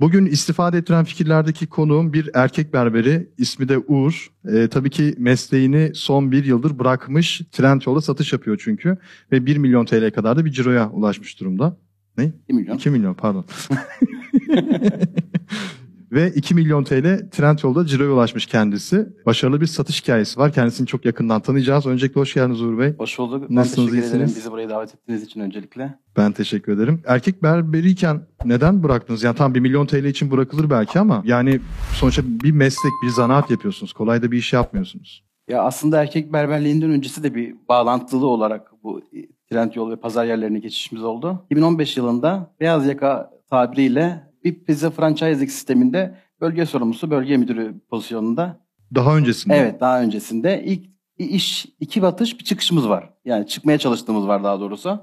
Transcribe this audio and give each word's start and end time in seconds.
Bugün 0.00 0.26
istifade 0.26 0.78
ettiren 0.78 1.04
fikirlerdeki 1.04 1.66
konuğum 1.66 2.12
bir 2.12 2.30
erkek 2.34 2.72
berberi. 2.72 3.28
ismi 3.38 3.68
de 3.68 3.78
Uğur. 3.78 4.32
Ee, 4.48 4.68
tabii 4.68 4.90
ki 4.90 5.14
mesleğini 5.18 5.90
son 5.94 6.32
bir 6.32 6.44
yıldır 6.44 6.78
bırakmış. 6.78 7.42
Trendyol'da 7.52 8.00
satış 8.00 8.32
yapıyor 8.32 8.60
çünkü. 8.64 8.96
Ve 9.32 9.46
1 9.46 9.56
milyon 9.56 9.84
TL 9.84 10.10
kadar 10.10 10.36
da 10.36 10.44
bir 10.44 10.50
ciroya 10.50 10.90
ulaşmış 10.90 11.40
durumda. 11.40 11.76
Ne? 12.18 12.32
2 12.44 12.52
milyon. 12.52 12.76
2 12.76 12.90
milyon 12.90 13.14
pardon. 13.14 13.44
Ve 16.14 16.30
2 16.30 16.54
milyon 16.54 16.84
TL 16.84 17.30
Trendyol'da 17.30 17.86
ciroya 17.86 18.10
ulaşmış 18.10 18.46
kendisi. 18.46 19.08
Başarılı 19.26 19.60
bir 19.60 19.66
satış 19.66 20.02
hikayesi 20.02 20.40
var. 20.40 20.52
Kendisini 20.52 20.86
çok 20.86 21.04
yakından 21.04 21.40
tanıyacağız. 21.40 21.86
Öncelikle 21.86 22.20
hoş 22.20 22.34
geldiniz 22.34 22.62
Uğur 22.62 22.78
Bey. 22.78 22.94
Hoş 22.98 23.18
bulduk. 23.18 23.50
Nasılsınız, 23.50 23.92
ben 23.92 23.96
teşekkür 23.96 24.16
ederim 24.16 24.32
bizi 24.36 24.50
buraya 24.50 24.68
davet 24.68 24.94
ettiğiniz 24.94 25.22
için 25.22 25.40
öncelikle. 25.40 25.98
Ben 26.16 26.32
teşekkür 26.32 26.72
ederim. 26.72 27.02
Erkek 27.06 27.42
berberiyken 27.42 28.20
neden 28.44 28.82
bıraktınız? 28.82 29.22
Yani 29.22 29.36
tam 29.36 29.54
1 29.54 29.60
milyon 29.60 29.86
TL 29.86 30.04
için 30.04 30.30
bırakılır 30.30 30.70
belki 30.70 30.98
ama 30.98 31.22
yani 31.26 31.60
sonuçta 31.94 32.22
bir 32.26 32.52
meslek, 32.52 32.92
bir 33.04 33.08
zanaat 33.08 33.50
yapıyorsunuz. 33.50 33.92
Kolay 33.92 34.22
da 34.22 34.32
bir 34.32 34.38
iş 34.38 34.52
yapmıyorsunuz. 34.52 35.24
Ya 35.48 35.62
aslında 35.62 36.02
erkek 36.02 36.32
berberliğinden 36.32 36.90
öncesi 36.90 37.22
de 37.22 37.34
bir 37.34 37.54
bağlantılı 37.68 38.26
olarak 38.26 38.70
bu 38.82 39.02
Trendyol 39.50 39.90
ve 39.90 39.96
pazar 39.96 40.24
yerlerine 40.24 40.58
geçişimiz 40.58 41.04
oldu. 41.04 41.46
2015 41.50 41.96
yılında 41.96 42.54
beyaz 42.60 42.86
yaka 42.86 43.30
tabiriyle 43.50 44.33
bir 44.44 44.64
pizza 44.64 44.90
franchising 44.90 45.50
sisteminde 45.50 46.14
bölge 46.40 46.66
sorumlusu, 46.66 47.10
bölge 47.10 47.36
müdürü 47.36 47.80
pozisyonunda. 47.90 48.60
Daha 48.94 49.16
öncesinde. 49.16 49.54
Evet 49.54 49.80
daha 49.80 50.02
öncesinde 50.02 50.64
ilk 50.64 50.90
iş 51.18 51.66
iki 51.80 52.02
batış 52.02 52.38
bir 52.38 52.44
çıkışımız 52.44 52.88
var. 52.88 53.10
Yani 53.24 53.46
çıkmaya 53.46 53.78
çalıştığımız 53.78 54.26
var 54.26 54.44
daha 54.44 54.60
doğrusu. 54.60 55.00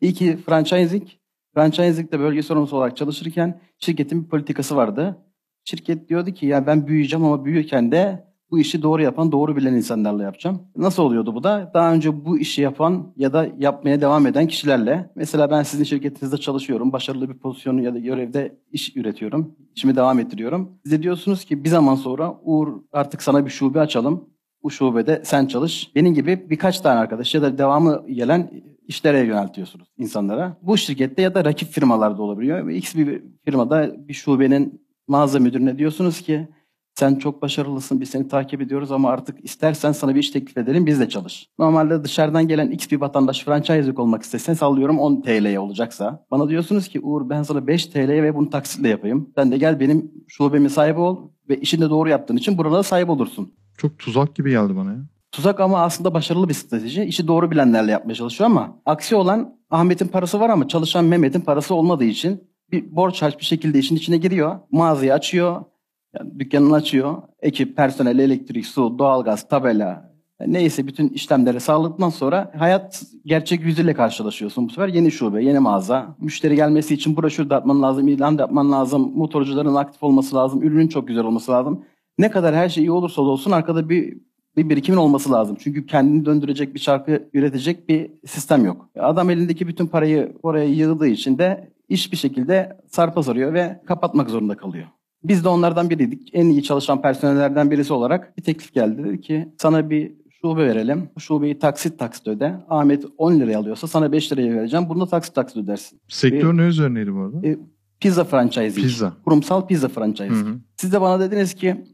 İlki 0.00 0.36
franchising. 0.36 1.08
Franchising'de 1.54 2.20
bölge 2.20 2.42
sorumlusu 2.42 2.76
olarak 2.76 2.96
çalışırken 2.96 3.60
şirketin 3.78 4.24
bir 4.24 4.28
politikası 4.28 4.76
vardı. 4.76 5.18
Şirket 5.64 6.08
diyordu 6.08 6.30
ki 6.30 6.46
ya 6.46 6.66
ben 6.66 6.86
büyüyeceğim 6.86 7.24
ama 7.24 7.44
büyürken 7.44 7.92
de 7.92 8.29
bu 8.50 8.58
işi 8.58 8.82
doğru 8.82 9.02
yapan, 9.02 9.32
doğru 9.32 9.56
bilen 9.56 9.74
insanlarla 9.74 10.22
yapacağım. 10.22 10.62
Nasıl 10.76 11.02
oluyordu 11.02 11.34
bu 11.34 11.42
da? 11.42 11.70
Daha 11.74 11.92
önce 11.92 12.24
bu 12.24 12.38
işi 12.38 12.62
yapan 12.62 13.12
ya 13.16 13.32
da 13.32 13.48
yapmaya 13.58 14.00
devam 14.00 14.26
eden 14.26 14.46
kişilerle. 14.46 15.10
Mesela 15.14 15.50
ben 15.50 15.62
sizin 15.62 15.84
şirketinizde 15.84 16.36
çalışıyorum. 16.36 16.92
Başarılı 16.92 17.28
bir 17.28 17.38
pozisyonu 17.38 17.82
ya 17.82 17.94
da 17.94 17.98
görevde 17.98 18.58
iş 18.72 18.96
üretiyorum. 18.96 19.56
İşimi 19.76 19.96
devam 19.96 20.18
ettiriyorum. 20.18 20.68
Size 20.84 21.02
diyorsunuz 21.02 21.44
ki 21.44 21.64
bir 21.64 21.68
zaman 21.68 21.94
sonra 21.94 22.34
Uğur 22.42 22.68
artık 22.92 23.22
sana 23.22 23.46
bir 23.46 23.50
şube 23.50 23.80
açalım. 23.80 24.28
Bu 24.62 24.70
şubede 24.70 25.22
sen 25.24 25.46
çalış. 25.46 25.94
Benim 25.94 26.14
gibi 26.14 26.46
birkaç 26.50 26.80
tane 26.80 27.00
arkadaş 27.00 27.34
ya 27.34 27.42
da 27.42 27.58
devamı 27.58 28.06
gelen 28.08 28.50
işlere 28.86 29.18
yöneltiyorsunuz 29.18 29.88
insanlara. 29.98 30.56
Bu 30.62 30.76
şirkette 30.76 31.22
ya 31.22 31.34
da 31.34 31.44
rakip 31.44 31.68
firmalarda 31.68 32.22
olabiliyor. 32.22 32.70
X 32.70 32.94
bir 32.96 33.22
firmada 33.44 34.08
bir 34.08 34.14
şubenin 34.14 34.82
mağaza 35.08 35.38
müdürüne 35.38 35.78
diyorsunuz 35.78 36.20
ki 36.20 36.48
sen 36.94 37.14
çok 37.14 37.42
başarılısın 37.42 38.00
biz 38.00 38.10
seni 38.10 38.28
takip 38.28 38.60
ediyoruz 38.60 38.92
ama 38.92 39.10
artık 39.10 39.44
istersen 39.44 39.92
sana 39.92 40.14
bir 40.14 40.20
iş 40.20 40.30
teklif 40.30 40.58
edelim 40.58 40.86
biz 40.86 41.00
de 41.00 41.08
çalış. 41.08 41.46
Normalde 41.58 42.04
dışarıdan 42.04 42.48
gelen 42.48 42.70
X 42.70 42.90
bir 42.90 43.00
vatandaş 43.00 43.44
franchise 43.44 43.92
olmak 43.96 44.22
istesen 44.22 44.54
sallıyorum 44.54 44.98
10 44.98 45.20
TL'ye 45.20 45.60
olacaksa. 45.60 46.26
Bana 46.30 46.48
diyorsunuz 46.48 46.88
ki 46.88 47.00
Uğur 47.00 47.30
ben 47.30 47.42
sana 47.42 47.66
5 47.66 47.86
TL'ye 47.86 48.22
ve 48.22 48.34
bunu 48.34 48.50
taksitle 48.50 48.88
yapayım. 48.88 49.30
Sen 49.34 49.52
de 49.52 49.58
gel 49.58 49.80
benim 49.80 50.12
şubemin 50.28 50.68
sahibi 50.68 51.00
ol 51.00 51.30
ve 51.48 51.60
işini 51.60 51.80
de 51.80 51.90
doğru 51.90 52.08
yaptığın 52.08 52.36
için 52.36 52.58
burada 52.58 52.82
sahip 52.82 53.10
olursun. 53.10 53.52
Çok 53.78 53.98
tuzak 53.98 54.34
gibi 54.36 54.50
geldi 54.50 54.76
bana 54.76 54.90
ya. 54.90 54.98
Tuzak 55.32 55.60
ama 55.60 55.82
aslında 55.82 56.14
başarılı 56.14 56.48
bir 56.48 56.54
strateji. 56.54 57.02
İşi 57.04 57.28
doğru 57.28 57.50
bilenlerle 57.50 57.90
yapmaya 57.90 58.14
çalışıyor 58.14 58.50
ama 58.50 58.76
aksi 58.86 59.16
olan 59.16 59.54
Ahmet'in 59.70 60.08
parası 60.08 60.40
var 60.40 60.48
ama 60.48 60.68
çalışan 60.68 61.04
Mehmet'in 61.04 61.40
parası 61.40 61.74
olmadığı 61.74 62.04
için 62.04 62.50
bir 62.72 62.96
borç 62.96 63.22
harç 63.22 63.38
bir 63.38 63.44
şekilde 63.44 63.78
işin 63.78 63.96
içine 63.96 64.16
giriyor. 64.16 64.58
Mağazayı 64.70 65.14
açıyor. 65.14 65.64
Yani 66.18 66.38
dükkanını 66.38 66.74
açıyor. 66.74 67.22
Ekip, 67.40 67.76
personel, 67.76 68.18
elektrik, 68.18 68.66
su, 68.66 68.98
doğalgaz, 68.98 69.48
tabela 69.48 70.10
neyse 70.46 70.86
bütün 70.86 71.08
işlemleri 71.08 71.60
sağladıktan 71.60 72.08
sonra 72.08 72.52
hayat 72.58 73.02
gerçek 73.24 73.64
yüzüyle 73.64 73.94
karşılaşıyorsun. 73.94 74.68
Bu 74.68 74.72
sefer 74.72 74.88
yeni 74.88 75.10
şube, 75.10 75.44
yeni 75.44 75.58
mağaza. 75.58 76.16
Müşteri 76.20 76.56
gelmesi 76.56 76.94
için 76.94 77.16
broşür 77.16 77.50
dağıtman 77.50 77.82
lazım, 77.82 78.08
ilan 78.08 78.38
da 78.38 78.42
yapman 78.42 78.72
lazım. 78.72 79.12
Motorcuların 79.16 79.74
aktif 79.74 80.02
olması 80.02 80.36
lazım. 80.36 80.62
Ürünün 80.62 80.88
çok 80.88 81.08
güzel 81.08 81.24
olması 81.24 81.52
lazım. 81.52 81.84
Ne 82.18 82.30
kadar 82.30 82.54
her 82.54 82.68
şey 82.68 82.84
iyi 82.84 82.90
olursa 82.90 83.22
olsun 83.22 83.50
arkada 83.50 83.88
bir 83.88 84.18
bir 84.56 84.68
birikimin 84.68 84.98
olması 84.98 85.32
lazım. 85.32 85.56
Çünkü 85.60 85.86
kendini 85.86 86.24
döndürecek 86.24 86.74
bir 86.74 86.80
şarkı 86.80 87.28
üretecek 87.32 87.88
bir 87.88 88.10
sistem 88.26 88.64
yok. 88.64 88.88
Adam 88.98 89.30
elindeki 89.30 89.68
bütün 89.68 89.86
parayı 89.86 90.36
oraya 90.42 90.64
yığdığı 90.64 91.06
için 91.06 91.38
de 91.38 91.72
iş 91.88 92.12
bir 92.12 92.16
şekilde 92.16 92.80
sarpa 92.86 93.22
sarıyor 93.22 93.54
ve 93.54 93.80
kapatmak 93.86 94.30
zorunda 94.30 94.56
kalıyor. 94.56 94.86
Biz 95.24 95.44
de 95.44 95.48
onlardan 95.48 95.90
biriydik. 95.90 96.30
En 96.32 96.46
iyi 96.46 96.62
çalışan 96.62 97.02
personellerden 97.02 97.70
birisi 97.70 97.92
olarak 97.92 98.38
bir 98.38 98.42
teklif 98.42 98.74
geldi. 98.74 99.04
Dedi 99.04 99.20
ki 99.20 99.48
sana 99.58 99.90
bir 99.90 100.12
şube 100.40 100.66
verelim. 100.66 101.10
Bu 101.16 101.20
şubeyi 101.20 101.58
taksit 101.58 101.98
taksit 101.98 102.28
öde. 102.28 102.54
Ahmet 102.68 103.04
10 103.18 103.40
liraya 103.40 103.58
alıyorsa 103.58 103.86
sana 103.86 104.12
5 104.12 104.32
liraya 104.32 104.54
vereceğim. 104.54 104.88
Bunu 104.88 105.00
da 105.00 105.06
taksit 105.06 105.34
taksit 105.34 105.56
ödersin. 105.56 106.00
Sektör 106.08 106.56
ne 106.56 106.62
üzerineydi 106.62 107.14
bu 107.14 107.20
arada? 107.20 107.46
E, 107.48 107.58
pizza 108.00 108.24
franchising. 108.24 108.86
Pizza. 108.86 109.12
Kurumsal 109.24 109.66
pizza 109.66 109.88
franchising. 109.88 110.46
Hı 110.46 110.50
hı. 110.50 110.56
Siz 110.76 110.92
de 110.92 111.00
bana 111.00 111.20
dediniz 111.20 111.54
ki 111.54 111.84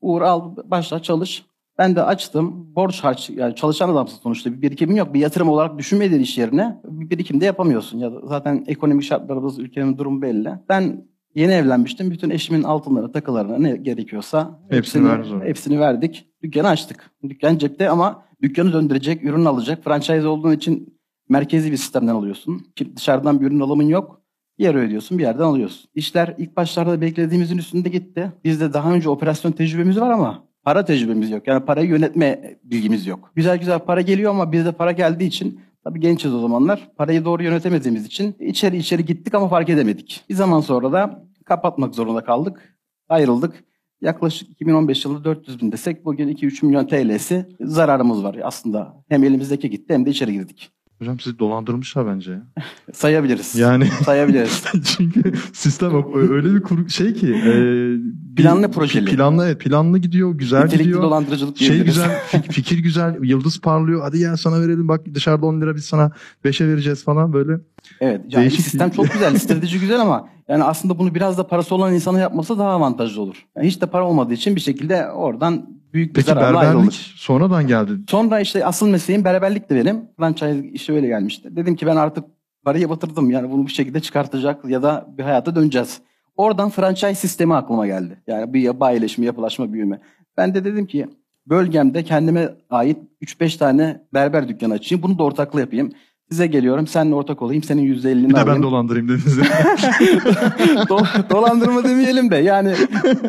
Uğur 0.00 0.22
al 0.22 0.56
başla 0.64 1.02
çalış. 1.02 1.44
Ben 1.78 1.96
de 1.96 2.02
açtım. 2.02 2.74
Borç 2.76 3.04
harç 3.04 3.30
yani 3.30 3.54
çalışan 3.54 3.88
adamsın 3.88 4.18
sonuçta 4.22 4.52
bir 4.52 4.62
birikimin 4.62 4.94
yok. 4.94 5.14
Bir 5.14 5.20
yatırım 5.20 5.48
olarak 5.48 5.78
düşünmediğin 5.78 6.20
iş 6.22 6.38
yerine 6.38 6.80
bir 6.84 7.10
birikim 7.10 7.40
de 7.40 7.44
yapamıyorsun. 7.44 7.98
Ya 7.98 8.12
da 8.12 8.20
zaten 8.24 8.64
ekonomik 8.66 9.04
şartlarımız 9.04 9.58
ülkenin 9.58 9.98
durumu 9.98 10.22
belli. 10.22 10.50
Ben 10.68 11.04
yeni 11.36 11.52
evlenmiştim. 11.52 12.10
Bütün 12.10 12.30
eşimin 12.30 12.62
altınları, 12.62 13.12
takılarına 13.12 13.58
ne 13.58 13.76
gerekiyorsa 13.76 14.60
Hepsini 14.70 15.08
hepsini 15.44 15.80
verdik. 15.80 16.26
Dükkanı 16.42 16.68
açtık. 16.68 17.10
Dükkan 17.28 17.58
cepte 17.58 17.90
ama 17.90 18.22
dükkanı 18.42 18.72
döndürecek, 18.72 19.24
ürün 19.24 19.44
alacak. 19.44 19.84
Franchise 19.84 20.26
olduğun 20.26 20.52
için 20.52 20.98
merkezi 21.28 21.72
bir 21.72 21.76
sistemden 21.76 22.14
alıyorsun. 22.14 22.66
Dışarıdan 22.96 23.40
bir 23.40 23.46
ürün 23.46 23.60
alımın 23.60 23.88
yok. 23.88 24.22
Bir 24.58 24.64
yere 24.64 24.78
ödüyorsun, 24.78 25.18
bir 25.18 25.22
yerden 25.22 25.44
alıyorsun. 25.44 25.90
İşler 25.94 26.34
ilk 26.38 26.56
başlarda 26.56 27.00
beklediğimizin 27.00 27.58
üstünde 27.58 27.88
gitti. 27.88 28.32
Bizde 28.44 28.72
daha 28.72 28.92
önce 28.92 29.08
operasyon 29.08 29.52
tecrübemiz 29.52 30.00
var 30.00 30.10
ama 30.10 30.44
para 30.62 30.84
tecrübemiz 30.84 31.30
yok. 31.30 31.46
Yani 31.46 31.64
parayı 31.64 31.88
yönetme 31.88 32.58
bilgimiz 32.64 33.06
yok. 33.06 33.32
Güzel 33.34 33.58
güzel 33.58 33.78
para 33.78 34.00
geliyor 34.00 34.30
ama 34.30 34.52
bizde 34.52 34.72
para 34.72 34.92
geldiği 34.92 35.26
için 35.26 35.60
tabii 35.84 36.00
gençiz 36.00 36.34
o 36.34 36.40
zamanlar. 36.40 36.88
Parayı 36.96 37.24
doğru 37.24 37.42
yönetemediğimiz 37.42 38.06
için 38.06 38.34
içeri 38.40 38.76
içeri 38.76 39.04
gittik 39.04 39.34
ama 39.34 39.48
fark 39.48 39.68
edemedik. 39.68 40.24
Bir 40.28 40.34
zaman 40.34 40.60
sonra 40.60 40.92
da 40.92 41.25
kapatmak 41.46 41.94
zorunda 41.94 42.24
kaldık. 42.24 42.78
Ayrıldık. 43.08 43.64
Yaklaşık 44.00 44.50
2015 44.50 45.04
yılı 45.04 45.24
400 45.24 45.60
bin 45.60 45.72
desek 45.72 46.04
bugün 46.04 46.28
2-3 46.28 46.66
milyon 46.66 46.86
TL'si 46.86 47.56
zararımız 47.60 48.24
var 48.24 48.38
aslında. 48.42 49.04
Hem 49.08 49.24
elimizdeki 49.24 49.70
gitti 49.70 49.94
hem 49.94 50.06
de 50.06 50.10
içeri 50.10 50.32
girdik. 50.32 50.75
Hocam 50.98 51.20
sizi 51.20 51.38
dolandırmışlar 51.38 52.06
bence 52.06 52.30
ya. 52.32 52.42
Sayabiliriz. 52.92 53.54
Yani 53.56 53.86
Sayabiliriz. 54.04 54.64
çünkü 54.96 55.32
sistem 55.52 55.94
o- 55.94 56.16
öyle 56.18 56.54
bir 56.54 56.60
kur- 56.62 56.88
şey 56.88 57.14
ki. 57.14 57.26
e, 57.34 57.52
Planlı 58.36 58.70
projeli. 58.70 59.04
Planlı, 59.16 59.46
evet, 59.46 59.60
planlı 59.60 59.98
gidiyor, 59.98 60.34
güzel 60.34 60.62
Nitelikli 60.64 60.82
gidiyor. 60.82 61.02
dolandırıcılık 61.02 61.58
Şey 61.58 61.82
güzel, 61.84 62.10
fik- 62.30 62.52
fikir 62.52 62.78
güzel, 62.78 63.16
yıldız 63.22 63.60
parlıyor. 63.60 64.00
Hadi 64.02 64.18
gel 64.18 64.36
sana 64.36 64.60
verelim 64.60 64.88
bak 64.88 65.00
dışarıda 65.14 65.46
10 65.46 65.60
lira 65.60 65.76
biz 65.76 65.84
sana 65.84 66.12
5'e 66.44 66.68
vereceğiz 66.68 67.04
falan 67.04 67.32
böyle. 67.32 67.52
Evet. 68.00 68.20
Yani 68.28 68.42
Değişik 68.42 68.60
sistem 68.60 68.90
çok 68.90 69.12
güzel, 69.12 69.38
strateji 69.38 69.80
güzel 69.80 70.00
ama 70.00 70.28
yani 70.48 70.64
aslında 70.64 70.98
bunu 70.98 71.14
biraz 71.14 71.38
da 71.38 71.46
parası 71.46 71.74
olan 71.74 71.94
insana 71.94 72.18
yapması 72.18 72.58
daha 72.58 72.68
avantajlı 72.70 73.22
olur. 73.22 73.46
Yani 73.56 73.66
hiç 73.66 73.80
de 73.82 73.86
para 73.86 74.04
olmadığı 74.06 74.34
için 74.34 74.56
bir 74.56 74.60
şekilde 74.60 75.06
oradan 75.10 75.75
büyük 75.96 76.10
bir 76.10 76.14
Peki 76.14 76.26
zararla 76.26 76.62
berberlik 76.62 76.92
sonradan 77.16 77.66
geldi. 77.66 77.92
Sonra 78.08 78.40
işte 78.40 78.66
asıl 78.66 78.88
mesleğim 78.88 79.24
berberlik 79.24 79.70
de 79.70 79.76
benim. 79.76 80.08
Franchise 80.16 80.68
işi 80.68 80.92
öyle 80.92 81.06
gelmişti. 81.06 81.56
Dedim 81.56 81.76
ki 81.76 81.86
ben 81.86 81.96
artık 81.96 82.24
parayı 82.64 82.88
batırdım. 82.88 83.30
Yani 83.30 83.50
bunu 83.50 83.66
bir 83.66 83.72
şekilde 83.72 84.00
çıkartacak 84.00 84.64
ya 84.64 84.82
da 84.82 85.06
bir 85.18 85.22
hayata 85.22 85.56
döneceğiz. 85.56 86.00
Oradan 86.36 86.70
franchise 86.70 87.14
sistemi 87.14 87.54
aklıma 87.54 87.86
geldi. 87.86 88.22
Yani 88.26 88.52
bir 88.52 88.80
bayileşme, 88.80 89.26
yapılaşma, 89.26 89.72
büyüme. 89.72 90.00
Ben 90.36 90.54
de 90.54 90.64
dedim 90.64 90.86
ki 90.86 91.06
bölgemde 91.46 92.04
kendime 92.04 92.54
ait 92.70 92.98
3-5 93.22 93.58
tane 93.58 94.00
berber 94.14 94.48
dükkanı 94.48 94.74
açayım. 94.74 95.02
Bunu 95.02 95.18
da 95.18 95.22
ortaklı 95.22 95.60
yapayım. 95.60 95.92
Size 96.30 96.46
geliyorum, 96.46 96.86
seninle 96.86 97.14
ortak 97.14 97.42
olayım, 97.42 97.62
senin 97.62 97.82
%50'ni 97.94 98.28
Bir 98.28 98.34
de 98.34 98.40
alayım. 98.40 98.56
ben 98.56 98.62
dolandırayım 98.62 99.08
dediniz. 99.08 99.38
Do- 100.88 101.30
dolandırma 101.30 101.84
demeyelim 101.84 102.30
de 102.30 102.36
yani 102.36 102.74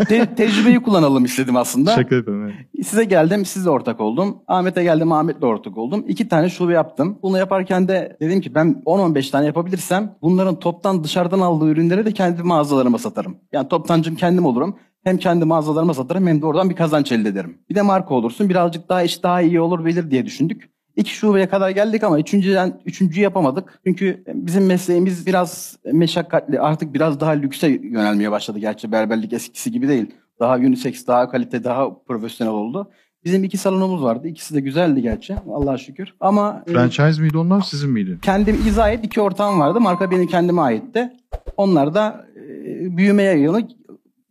te- 0.10 0.36
tecrübeyi 0.36 0.80
kullanalım 0.80 1.26
istedim 1.26 1.56
aslında. 1.56 1.96
Şaka 1.96 2.16
yapıyorum. 2.16 2.44
evet. 2.76 2.86
Size 2.88 3.04
geldim, 3.04 3.46
sizle 3.46 3.70
ortak 3.70 4.02
oldum. 4.02 4.38
Ahmet'e 4.48 4.84
geldim, 4.84 5.12
Ahmet'le 5.12 5.44
ortak 5.44 5.78
oldum. 5.78 6.06
İki 6.08 6.28
tane 6.30 6.50
şube 6.50 6.74
yaptım. 6.74 7.20
Bunu 7.24 7.38
yaparken 7.38 7.88
de 7.88 8.18
dedim 8.22 8.42
ki 8.42 8.56
ben 8.56 8.82
10-15 8.86 9.32
tane 9.32 9.46
yapabilirsem 9.46 10.16
bunların 10.22 10.60
toptan 10.60 11.04
dışarıdan 11.04 11.40
aldığı 11.40 11.68
ürünleri 11.70 12.06
de 12.06 12.12
kendi 12.12 12.44
mağazalarıma 12.44 12.98
satarım. 12.98 13.38
Yani 13.54 13.68
toptancım 13.68 14.16
kendim 14.16 14.46
olurum. 14.46 14.76
Hem 15.04 15.18
kendi 15.18 15.46
mağazalarıma 15.46 15.94
satarım 15.94 16.28
hem 16.28 16.42
de 16.42 16.46
oradan 16.46 16.70
bir 16.70 16.76
kazanç 16.76 17.12
elde 17.12 17.30
ederim. 17.30 17.58
Bir 17.70 17.76
de 17.76 17.82
marka 17.82 18.14
olursun. 18.14 18.50
Birazcık 18.50 18.90
daha 18.90 19.04
iş 19.04 19.24
daha 19.24 19.42
iyi 19.42 19.62
olur 19.62 19.86
bilir 19.86 20.12
diye 20.12 20.26
düşündük. 20.26 20.70
İki 20.98 21.16
şubeye 21.16 21.50
kadar 21.50 21.70
geldik 21.70 22.04
ama 22.04 22.20
üçüncüden 22.20 22.82
üçüncü 22.86 23.22
yapamadık. 23.22 23.80
Çünkü 23.86 24.24
bizim 24.34 24.66
mesleğimiz 24.66 25.28
biraz 25.28 25.78
meşakkatli. 25.94 26.60
Artık 26.60 26.94
biraz 26.94 27.20
daha 27.20 27.32
lükse 27.32 27.68
yönelmeye 27.68 28.32
başladı. 28.32 28.60
Gerçi 28.60 28.92
berberlik 28.92 29.34
eskisi 29.34 29.72
gibi 29.72 29.88
değil. 29.88 30.06
Daha 30.40 30.56
unisex, 30.56 31.08
daha 31.08 31.30
kalite, 31.30 31.64
daha 31.64 32.00
profesyonel 32.00 32.54
oldu. 32.54 32.92
Bizim 33.26 33.44
iki 33.44 33.58
salonumuz 33.58 34.04
vardı. 34.04 34.28
İkisi 34.28 34.56
de 34.56 34.60
güzeldi 34.60 35.02
gerçi. 35.02 35.36
Allah'a 35.54 35.78
şükür. 35.78 36.14
Ama 36.20 36.64
e, 36.68 36.72
franchise 36.72 37.22
miydi 37.22 37.38
onlar 37.38 37.62
sizin 37.62 37.90
miydi? 37.90 38.18
Kendim 38.22 38.68
izah 38.68 38.92
et 38.92 39.06
iki 39.06 39.22
ortağım 39.22 39.60
vardı. 39.60 39.80
Marka 39.82 40.12
benim 40.12 40.28
kendime 40.28 40.62
aitti. 40.62 41.10
Onlar 41.58 41.94
da 41.94 42.26
e, 42.36 42.98
büyümeye 42.98 43.40
yönelik 43.40 43.78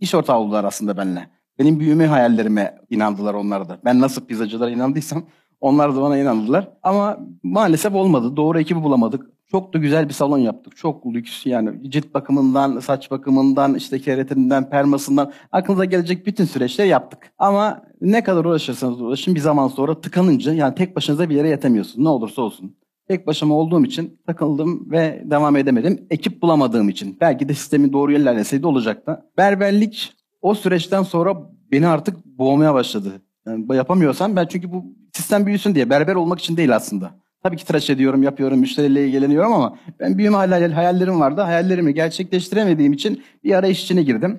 iş 0.01 0.15
ortağı 0.15 0.39
oldular 0.39 0.65
aslında 0.65 0.97
benimle. 0.97 1.29
Benim 1.59 1.81
büyüme 1.81 2.07
hayallerime 2.07 2.79
inandılar 2.91 3.35
onlar 3.35 3.69
da. 3.69 3.79
Ben 3.85 4.01
nasıl 4.01 4.27
pizzacılara 4.27 4.71
inandıysam 4.71 5.25
onlar 5.61 5.97
da 5.97 6.03
bana 6.03 6.19
inandılar. 6.19 6.69
Ama 6.83 7.19
maalesef 7.43 7.95
olmadı. 7.95 8.37
Doğru 8.37 8.61
ekibi 8.61 8.83
bulamadık. 8.83 9.27
Çok 9.51 9.75
da 9.75 9.79
güzel 9.79 10.09
bir 10.09 10.15
salon 10.15 10.39
yaptık. 10.39 10.77
Çok 10.77 11.07
lüks 11.07 11.47
yani 11.47 11.91
cilt 11.91 12.15
bakımından, 12.15 12.79
saç 12.79 13.11
bakımından, 13.11 13.75
işte 13.75 13.99
keratinden, 13.99 14.71
permasından 14.71 15.33
aklınıza 15.53 15.85
gelecek 15.85 16.27
bütün 16.27 16.45
süreçleri 16.45 16.89
yaptık. 16.89 17.33
Ama 17.39 17.83
ne 18.01 18.25
kadar 18.25 18.45
uğraşırsanız 18.45 19.01
uğraşın 19.01 19.35
bir 19.35 19.41
zaman 19.41 19.69
sonra 19.69 20.01
tıkanınca 20.01 20.53
yani 20.53 20.75
tek 20.75 20.97
başınıza 20.97 21.31
bir 21.31 21.37
yere 21.37 21.49
yetemiyorsun 21.49 22.05
ne 22.05 22.09
olursa 22.09 22.43
olsun. 22.43 22.77
Tek 23.09 23.27
başıma 23.27 23.55
olduğum 23.55 23.85
için 23.85 24.21
takıldım 24.27 24.91
ve 24.91 25.23
devam 25.25 25.57
edemedim. 25.57 26.07
Ekip 26.11 26.43
bulamadığım 26.43 26.89
için. 26.89 27.17
Belki 27.21 27.49
de 27.49 27.55
sistemin 27.55 27.93
doğru 27.93 28.13
ilerleseydi 28.13 28.67
olacaktı. 28.67 29.23
Berberlik 29.37 30.13
o 30.43 30.55
süreçten 30.55 31.03
sonra 31.03 31.37
beni 31.73 31.87
artık 31.87 32.27
boğmaya 32.27 32.75
başladı. 32.75 33.13
Yani 33.47 33.77
yapamıyorsam 33.77 34.37
ben 34.37 34.47
çünkü 34.47 34.73
bu 34.73 34.85
sistem 35.13 35.47
büyüsün 35.47 35.75
diye 35.75 35.91
berber 35.91 36.15
olmak 36.15 36.39
için 36.39 36.57
değil 36.57 36.77
aslında. 36.77 37.11
Tabii 37.43 37.57
ki 37.57 37.67
tıraş 37.67 37.91
ediyorum, 37.91 38.23
yapıyorum, 38.23 38.59
müşteriyle 38.59 39.07
ilgileniyorum 39.07 39.53
ama 39.53 39.79
ben 40.01 40.19
büyüme 40.19 40.37
hayallerim 40.37 41.21
vardı. 41.21 41.41
Hayallerimi 41.41 41.95
gerçekleştiremediğim 41.95 42.93
için 42.93 43.23
bir 43.45 43.55
arayış 43.55 43.83
içine 43.83 44.03
girdim. 44.03 44.39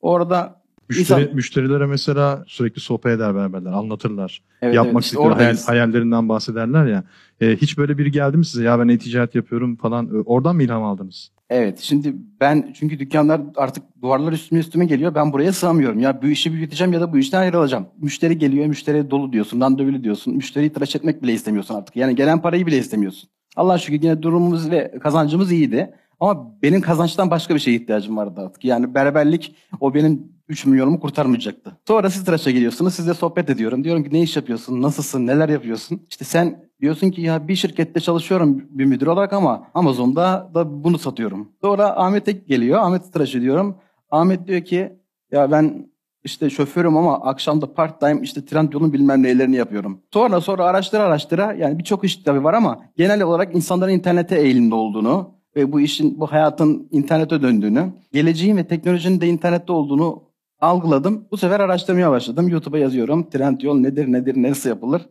Orada 0.00 0.63
Müşteri, 0.88 1.22
İnsan... 1.22 1.34
Müşterilere 1.34 1.86
mesela 1.86 2.44
sürekli 2.46 2.80
sohbet 2.80 3.12
eder 3.12 3.34
berberler, 3.34 3.72
anlatırlar. 3.72 4.42
Evet, 4.62 4.74
Yapmak 4.74 4.94
evet, 4.94 5.04
istedikleri 5.04 5.34
hayal, 5.34 5.56
hayallerinden 5.56 6.28
bahsederler 6.28 6.86
ya. 6.86 7.04
E, 7.40 7.56
hiç 7.56 7.78
böyle 7.78 7.98
biri 7.98 8.10
geldi 8.10 8.36
mi 8.36 8.46
size? 8.46 8.64
Ya 8.64 8.78
ben 8.78 8.88
e-ticaret 8.88 9.34
yapıyorum 9.34 9.76
falan. 9.76 10.22
Oradan 10.26 10.56
mı 10.56 10.62
ilham 10.62 10.82
aldınız? 10.82 11.30
Evet. 11.50 11.78
Şimdi 11.80 12.14
ben 12.40 12.72
çünkü 12.78 12.98
dükkanlar 12.98 13.40
artık 13.56 13.84
duvarlar 14.02 14.32
üstüme 14.32 14.60
üstüme 14.60 14.84
geliyor. 14.84 15.14
Ben 15.14 15.32
buraya 15.32 15.52
sığamıyorum. 15.52 15.98
Ya 15.98 16.22
bu 16.22 16.26
işi 16.26 16.52
büyüteceğim 16.52 16.92
ya 16.92 17.00
da 17.00 17.12
bu 17.12 17.18
işten 17.18 17.40
ayrılacağım. 17.40 17.86
Müşteri 18.00 18.38
geliyor, 18.38 18.66
müşteri 18.66 19.10
dolu 19.10 19.32
diyorsun, 19.32 19.60
randevulu 19.60 20.04
diyorsun. 20.04 20.34
Müşteriyi 20.34 20.72
tıraş 20.72 20.96
etmek 20.96 21.22
bile 21.22 21.32
istemiyorsun 21.32 21.74
artık. 21.74 21.96
Yani 21.96 22.16
gelen 22.16 22.42
parayı 22.42 22.66
bile 22.66 22.78
istemiyorsun. 22.78 23.28
Allah 23.56 23.78
şükür 23.78 24.02
yine 24.02 24.22
durumumuz 24.22 24.70
ve 24.70 24.94
kazancımız 25.02 25.52
iyiydi. 25.52 25.94
Ama 26.20 26.62
benim 26.62 26.80
kazançtan 26.80 27.30
başka 27.30 27.54
bir 27.54 27.60
şeye 27.60 27.76
ihtiyacım 27.76 28.16
vardı 28.16 28.40
artık. 28.40 28.64
Yani 28.64 28.94
berberlik 28.94 29.54
o 29.80 29.94
benim 29.94 30.33
3 30.48 30.66
milyonumu 30.66 31.00
kurtarmayacaktı. 31.00 31.76
Sonra 31.88 32.10
siz 32.10 32.44
geliyorsunuz, 32.44 32.94
sizle 32.94 33.14
sohbet 33.14 33.50
ediyorum. 33.50 33.84
Diyorum 33.84 34.04
ki 34.04 34.10
ne 34.12 34.22
iş 34.22 34.36
yapıyorsun, 34.36 34.82
nasılsın, 34.82 35.26
neler 35.26 35.48
yapıyorsun? 35.48 36.02
İşte 36.10 36.24
sen 36.24 36.64
diyorsun 36.80 37.10
ki 37.10 37.20
ya 37.20 37.48
bir 37.48 37.56
şirkette 37.56 38.00
çalışıyorum 38.00 38.64
bir 38.70 38.84
müdür 38.84 39.06
olarak 39.06 39.32
ama 39.32 39.68
Amazon'da 39.74 40.50
da 40.54 40.84
bunu 40.84 40.98
satıyorum. 40.98 41.52
Sonra 41.60 41.96
Ahmet'e 41.96 42.32
geliyor, 42.32 42.80
Ahmet'i 42.80 43.10
tıraş 43.10 43.34
ediyorum. 43.34 43.76
Ahmet 44.10 44.46
diyor 44.46 44.60
ki 44.60 44.92
ya 45.32 45.50
ben 45.50 45.88
işte 46.24 46.50
şoförüm 46.50 46.96
ama 46.96 47.20
akşamda 47.20 47.74
part 47.74 48.00
time 48.00 48.20
işte 48.22 48.44
trend 48.44 48.72
yolun 48.72 48.92
bilmem 48.92 49.22
nelerini 49.22 49.56
yapıyorum. 49.56 50.00
Sonra 50.12 50.40
sonra 50.40 50.64
araştıra 50.64 51.02
araştıra 51.02 51.52
yani 51.52 51.78
birçok 51.78 52.04
iş 52.04 52.16
tabii 52.16 52.44
var 52.44 52.54
ama 52.54 52.84
genel 52.96 53.22
olarak 53.22 53.54
insanların 53.54 53.92
internete 53.92 54.40
eğilimde 54.40 54.74
olduğunu 54.74 55.34
ve 55.56 55.72
bu 55.72 55.80
işin 55.80 56.20
bu 56.20 56.26
hayatın 56.26 56.88
internete 56.90 57.42
döndüğünü, 57.42 57.92
geleceğin 58.12 58.56
ve 58.56 58.66
teknolojinin 58.66 59.20
de 59.20 59.26
internette 59.26 59.72
olduğunu 59.72 60.22
algıladım. 60.60 61.28
Bu 61.30 61.36
sefer 61.36 61.60
araştırmaya 61.60 62.10
başladım. 62.10 62.48
YouTube'a 62.48 62.78
yazıyorum. 62.78 63.30
Trend 63.30 63.60
yol 63.60 63.78
nedir, 63.78 64.12
nedir, 64.12 64.42
nasıl 64.42 64.68
yapılır? 64.68 65.02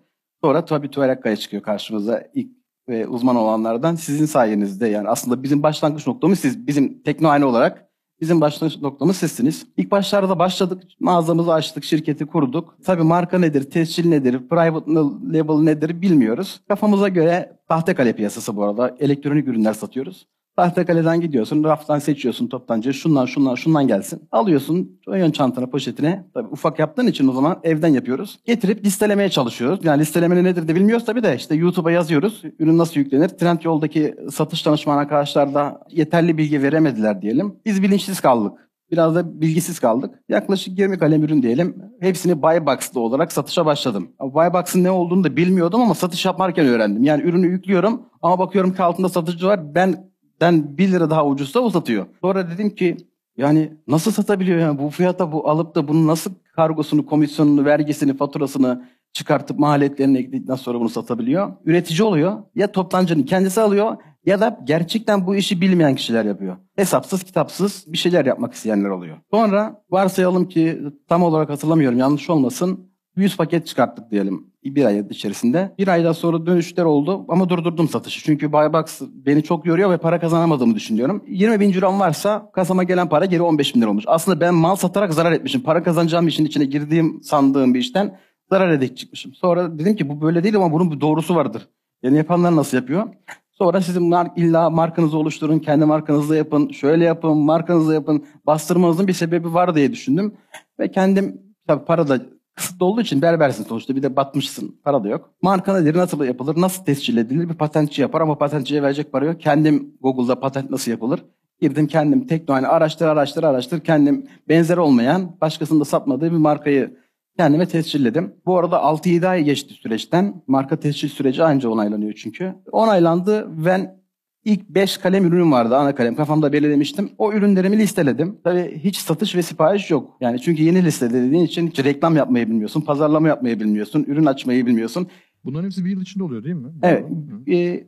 Sonra 0.43 0.65
tabii 0.65 0.89
Tuğerakkaya 0.89 1.35
çıkıyor 1.35 1.63
karşımıza 1.63 2.23
ilk 2.33 2.51
ve 2.89 3.07
uzman 3.07 3.35
olanlardan 3.35 3.95
sizin 3.95 4.25
sayenizde 4.25 4.87
yani 4.87 5.09
aslında 5.09 5.43
bizim 5.43 5.63
başlangıç 5.63 6.07
noktamız 6.07 6.39
siz 6.39 6.67
bizim 6.67 7.03
teknohane 7.03 7.45
olarak 7.45 7.89
bizim 8.21 8.41
başlangıç 8.41 8.81
noktamız 8.81 9.17
sizsiniz. 9.17 9.67
İlk 9.77 9.91
başlarda 9.91 10.39
başladık 10.39 10.83
mağazamızı 10.99 11.53
açtık 11.53 11.83
şirketi 11.83 12.25
kurduk. 12.25 12.77
Tabii 12.85 13.03
marka 13.03 13.39
nedir 13.39 13.69
tescil 13.69 14.09
nedir 14.09 14.49
private 14.49 14.91
label 15.37 15.63
nedir 15.63 16.01
bilmiyoruz. 16.01 16.61
Kafamıza 16.67 17.07
göre 17.07 17.59
tahtakale 17.67 18.13
piyasası 18.13 18.55
bu 18.55 18.63
arada 18.63 18.95
elektronik 18.99 19.47
ürünler 19.47 19.73
satıyoruz. 19.73 20.27
Tahtakale'den 20.55 21.21
gidiyorsun, 21.21 21.63
raftan 21.63 21.99
seçiyorsun 21.99 22.47
toptancı. 22.47 22.93
Şundan, 22.93 23.25
şundan, 23.25 23.55
şundan 23.55 23.87
gelsin. 23.87 24.21
Alıyorsun 24.31 24.99
ön 25.07 25.31
çantana, 25.31 25.69
poşetine. 25.69 26.25
Tabii 26.33 26.47
ufak 26.47 26.79
yaptığın 26.79 27.07
için 27.07 27.27
o 27.27 27.31
zaman 27.31 27.59
evden 27.63 27.87
yapıyoruz. 27.87 28.39
Getirip 28.45 28.85
listelemeye 28.85 29.29
çalışıyoruz. 29.29 29.79
Yani 29.83 30.01
listeleme 30.01 30.43
nedir 30.43 30.67
de 30.67 30.75
bilmiyoruz 30.75 31.05
tabii 31.05 31.23
de 31.23 31.35
işte 31.35 31.55
YouTube'a 31.55 31.91
yazıyoruz. 31.91 32.41
Ürün 32.59 32.77
nasıl 32.77 32.99
yüklenir? 32.99 33.29
Trendyol'daki 33.29 34.15
satış 34.31 34.65
danışman 34.65 34.97
arkadaşlar 34.97 35.53
da 35.53 35.81
yeterli 35.89 36.37
bilgi 36.37 36.61
veremediler 36.61 37.21
diyelim. 37.21 37.55
Biz 37.65 37.83
bilinçsiz 37.83 38.19
kaldık. 38.19 38.53
Biraz 38.91 39.15
da 39.15 39.41
bilgisiz 39.41 39.79
kaldık. 39.79 40.15
Yaklaşık 40.29 40.79
20 40.79 40.97
kalem 40.97 41.23
ürün 41.23 41.43
diyelim. 41.43 41.75
Hepsini 41.99 42.41
Buybox'ta 42.41 42.99
olarak 42.99 43.31
satışa 43.31 43.65
başladım. 43.65 44.11
Buybox'ın 44.19 44.83
ne 44.83 44.91
olduğunu 44.91 45.23
da 45.23 45.35
bilmiyordum 45.35 45.81
ama 45.81 45.93
satış 45.93 46.25
yaparken 46.25 46.65
öğrendim. 46.65 47.03
Yani 47.03 47.23
ürünü 47.23 47.47
yüklüyorum 47.47 48.01
ama 48.21 48.39
bakıyorum 48.39 48.73
ki 48.73 48.83
altında 48.83 49.09
satıcı 49.09 49.47
var. 49.47 49.75
Ben 49.75 50.12
den 50.43 50.77
1 50.77 50.91
lira 50.91 51.09
daha 51.09 51.25
ucuzsa 51.25 51.59
o 51.59 51.69
satıyor. 51.69 52.05
Sonra 52.21 52.49
dedim 52.49 52.69
ki 52.69 52.97
yani 53.37 53.73
nasıl 53.87 54.11
satabiliyor 54.11 54.59
yani 54.59 54.79
bu 54.79 54.89
fiyata 54.89 55.31
bu 55.31 55.49
alıp 55.49 55.75
da 55.75 55.87
bunu 55.87 56.07
nasıl 56.07 56.31
kargosunu, 56.55 57.05
komisyonunu, 57.05 57.65
vergisini, 57.65 58.17
faturasını 58.17 58.85
çıkartıp 59.13 59.59
maliyetlerini 59.59 60.17
ekledikten 60.17 60.55
sonra 60.55 60.79
bunu 60.79 60.89
satabiliyor. 60.89 61.51
Üretici 61.65 62.03
oluyor. 62.03 62.43
Ya 62.55 62.71
toptancının 62.71 63.23
kendisi 63.23 63.61
alıyor 63.61 63.97
ya 64.25 64.39
da 64.39 64.59
gerçekten 64.63 65.27
bu 65.27 65.35
işi 65.35 65.61
bilmeyen 65.61 65.95
kişiler 65.95 66.25
yapıyor. 66.25 66.57
Hesapsız 66.75 67.23
kitapsız 67.23 67.85
bir 67.87 67.97
şeyler 67.97 68.25
yapmak 68.25 68.53
isteyenler 68.53 68.89
oluyor. 68.89 69.17
Sonra 69.31 69.83
varsayalım 69.89 70.47
ki 70.47 70.81
tam 71.07 71.23
olarak 71.23 71.49
hatırlamıyorum 71.49 71.99
yanlış 71.99 72.29
olmasın 72.29 72.92
100 73.15 73.37
paket 73.37 73.67
çıkarttık 73.67 74.11
diyelim 74.11 74.53
bir 74.65 74.85
ay 74.85 75.03
içerisinde. 75.09 75.75
Bir 75.77 75.87
aydan 75.87 76.11
sonra 76.11 76.45
dönüşler 76.45 76.83
oldu 76.83 77.25
ama 77.27 77.49
durdurdum 77.49 77.89
satışı. 77.89 78.23
Çünkü 78.23 78.53
Buybox 78.53 79.01
beni 79.01 79.43
çok 79.43 79.65
yoruyor 79.65 79.91
ve 79.91 79.97
para 79.97 80.19
kazanamadığımı 80.19 80.75
düşünüyorum. 80.75 81.23
20 81.27 81.59
bin 81.59 81.71
cirom 81.71 81.99
varsa 81.99 82.51
kasama 82.53 82.83
gelen 82.83 83.09
para 83.09 83.25
geri 83.25 83.41
15 83.41 83.75
bin 83.75 83.81
lira 83.81 83.89
olmuş. 83.89 84.03
Aslında 84.07 84.39
ben 84.39 84.53
mal 84.53 84.75
satarak 84.75 85.13
zarar 85.13 85.31
etmişim. 85.31 85.61
Para 85.61 85.83
kazanacağım 85.83 86.27
işin 86.27 86.45
içine 86.45 86.65
girdiğim 86.65 87.23
sandığım 87.23 87.73
bir 87.73 87.79
işten 87.79 88.19
zarar 88.49 88.71
edip 88.71 88.97
çıkmışım. 88.97 89.33
Sonra 89.33 89.79
dedim 89.79 89.95
ki 89.95 90.09
bu 90.09 90.21
böyle 90.21 90.43
değil 90.43 90.55
ama 90.55 90.71
bunun 90.71 90.91
bir 90.91 91.01
doğrusu 91.01 91.35
vardır. 91.35 91.67
Yani 92.03 92.17
yapanlar 92.17 92.55
nasıl 92.55 92.77
yapıyor? 92.77 93.07
Sonra 93.51 93.81
sizin 93.81 94.13
illa 94.35 94.69
markanızı 94.69 95.17
oluşturun, 95.17 95.59
kendi 95.59 95.85
markanızı 95.85 96.35
yapın, 96.35 96.69
şöyle 96.69 97.05
yapın, 97.05 97.37
markanızı 97.37 97.93
yapın. 97.93 98.25
Bastırmanızın 98.45 99.07
bir 99.07 99.13
sebebi 99.13 99.53
var 99.53 99.75
diye 99.75 99.91
düşündüm. 99.91 100.33
Ve 100.79 100.91
kendim 100.91 101.41
tabii 101.67 101.85
para 101.85 102.07
da 102.07 102.21
kısıtlı 102.55 102.85
olduğu 102.85 103.01
için 103.01 103.21
berbersin 103.21 103.63
sonuçta. 103.63 103.95
Bir 103.95 104.03
de 104.03 104.15
batmışsın. 104.15 104.79
Para 104.83 105.03
da 105.03 105.07
yok. 105.09 105.33
Marka 105.41 105.79
nedir? 105.79 105.95
Nasıl 105.97 106.23
yapılır? 106.23 106.61
Nasıl 106.61 106.85
tescil 106.85 107.17
edilir? 107.17 107.49
Bir 107.49 107.53
patentçi 107.53 108.01
yapar 108.01 108.21
ama 108.21 108.37
patentçiye 108.37 108.83
verecek 108.83 109.11
para 109.11 109.25
yok. 109.25 109.41
Kendim 109.41 109.93
Google'da 110.01 110.39
patent 110.39 110.69
nasıl 110.69 110.91
yapılır? 110.91 111.25
Girdim 111.61 111.87
kendim 111.87 112.27
teknohane 112.27 112.67
araştır 112.67 113.07
araştır 113.07 113.43
araştır 113.43 113.79
kendim 113.79 114.27
benzer 114.49 114.77
olmayan 114.77 115.37
başkasının 115.41 115.79
da 115.79 115.85
satmadığı 115.85 116.31
bir 116.31 116.37
markayı 116.37 116.97
kendime 117.37 117.67
tescilledim. 117.67 118.35
Bu 118.45 118.57
arada 118.57 118.75
6-7 118.77 119.27
ay 119.27 119.43
geçti 119.43 119.73
süreçten. 119.73 120.43
Marka 120.47 120.79
tescil 120.79 121.09
süreci 121.09 121.43
anca 121.43 121.69
onaylanıyor 121.69 122.13
çünkü. 122.13 122.55
Onaylandı. 122.71 123.47
Ben 123.65 124.02
İlk 124.45 124.69
5 124.69 124.97
kalem 124.97 125.25
ürünüm 125.25 125.51
vardı 125.51 125.77
ana 125.77 125.95
kalem 125.95 126.15
kafamda 126.15 126.53
belirlemiştim. 126.53 127.09
O 127.17 127.33
ürünlerimi 127.33 127.77
listeledim. 127.77 128.39
Tabii 128.43 128.79
hiç 128.83 128.97
satış 128.97 129.35
ve 129.35 129.41
sipariş 129.41 129.91
yok. 129.91 130.17
Yani 130.21 130.41
çünkü 130.41 130.63
yeni 130.63 130.83
listelediğin 130.83 131.43
için 131.43 131.67
hiç 131.67 131.83
reklam 131.83 132.15
yapmayı 132.15 132.49
bilmiyorsun, 132.49 132.81
pazarlama 132.81 133.27
yapmayı 133.27 133.59
bilmiyorsun, 133.59 134.05
ürün 134.07 134.25
açmayı 134.25 134.65
bilmiyorsun. 134.65 135.07
Bunların 135.43 135.65
hepsi 135.65 135.85
bir 135.85 135.89
yıl 135.89 136.01
içinde 136.01 136.23
oluyor 136.23 136.43
değil 136.43 136.55
mi? 136.55 136.71
Evet. 136.83 137.05
E, 137.51 137.87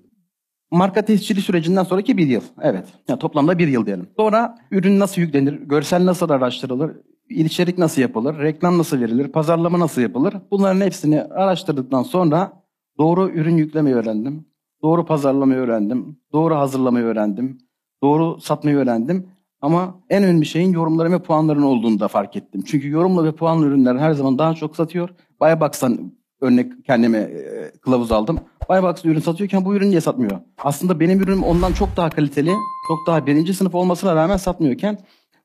marka 0.72 1.06
tescili 1.06 1.42
sürecinden 1.42 1.84
sonraki 1.84 2.18
bir 2.18 2.28
yıl. 2.28 2.42
Evet. 2.62 2.86
Yani 3.08 3.20
toplamda 3.20 3.58
bir 3.58 3.68
yıl 3.68 3.86
diyelim. 3.86 4.08
Sonra 4.18 4.56
ürün 4.72 5.00
nasıl 5.00 5.22
yüklenir, 5.22 5.54
görsel 5.54 6.06
nasıl 6.06 6.30
araştırılır, 6.30 6.92
içerik 7.30 7.78
nasıl 7.78 8.02
yapılır, 8.02 8.40
reklam 8.40 8.78
nasıl 8.78 9.02
verilir, 9.02 9.28
pazarlama 9.28 9.80
nasıl 9.80 10.02
yapılır? 10.02 10.34
Bunların 10.52 10.82
hepsini 10.82 11.22
araştırdıktan 11.24 12.04
sonra 12.04 12.64
doğru 12.98 13.30
ürün 13.30 13.58
yüklemeyi 13.58 13.96
öğrendim. 13.96 14.46
Doğru 14.86 15.06
pazarlamayı 15.06 15.60
öğrendim. 15.60 16.18
Doğru 16.34 16.56
hazırlamayı 16.56 17.06
öğrendim. 17.06 17.58
Doğru 18.04 18.42
satmayı 18.42 18.78
öğrendim. 18.78 19.28
Ama 19.62 20.00
en 20.10 20.24
önemli 20.24 20.46
şeyin 20.46 20.74
yorumların 20.74 21.12
ve 21.12 21.22
puanların 21.22 21.62
olduğunu 21.62 22.00
da 22.00 22.08
fark 22.08 22.36
ettim. 22.36 22.64
Çünkü 22.66 22.90
yorumla 22.90 23.24
ve 23.24 23.32
puanlı 23.32 23.66
ürünler 23.66 23.96
her 23.96 24.14
zaman 24.14 24.40
daha 24.40 24.54
çok 24.54 24.76
satıyor. 24.76 25.10
Buybox'tan 25.42 26.12
örnek 26.42 26.86
kendime 26.86 27.18
e, 27.18 27.72
kılavuz 27.82 28.12
aldım. 28.12 28.40
Buybox 28.70 29.06
ürün 29.06 29.20
satıyorken 29.20 29.66
bu 29.66 29.76
ürün 29.76 29.90
niye 29.90 30.02
satmıyor? 30.02 30.40
Aslında 30.58 31.00
benim 31.00 31.22
ürünüm 31.22 31.44
ondan 31.44 31.72
çok 31.74 31.98
daha 31.98 32.10
kaliteli, 32.10 32.52
çok 32.88 33.08
daha 33.08 33.26
birinci 33.26 33.54
sınıf 33.54 33.76
olmasına 33.76 34.16
rağmen 34.16 34.38
satmıyorken 34.38 34.98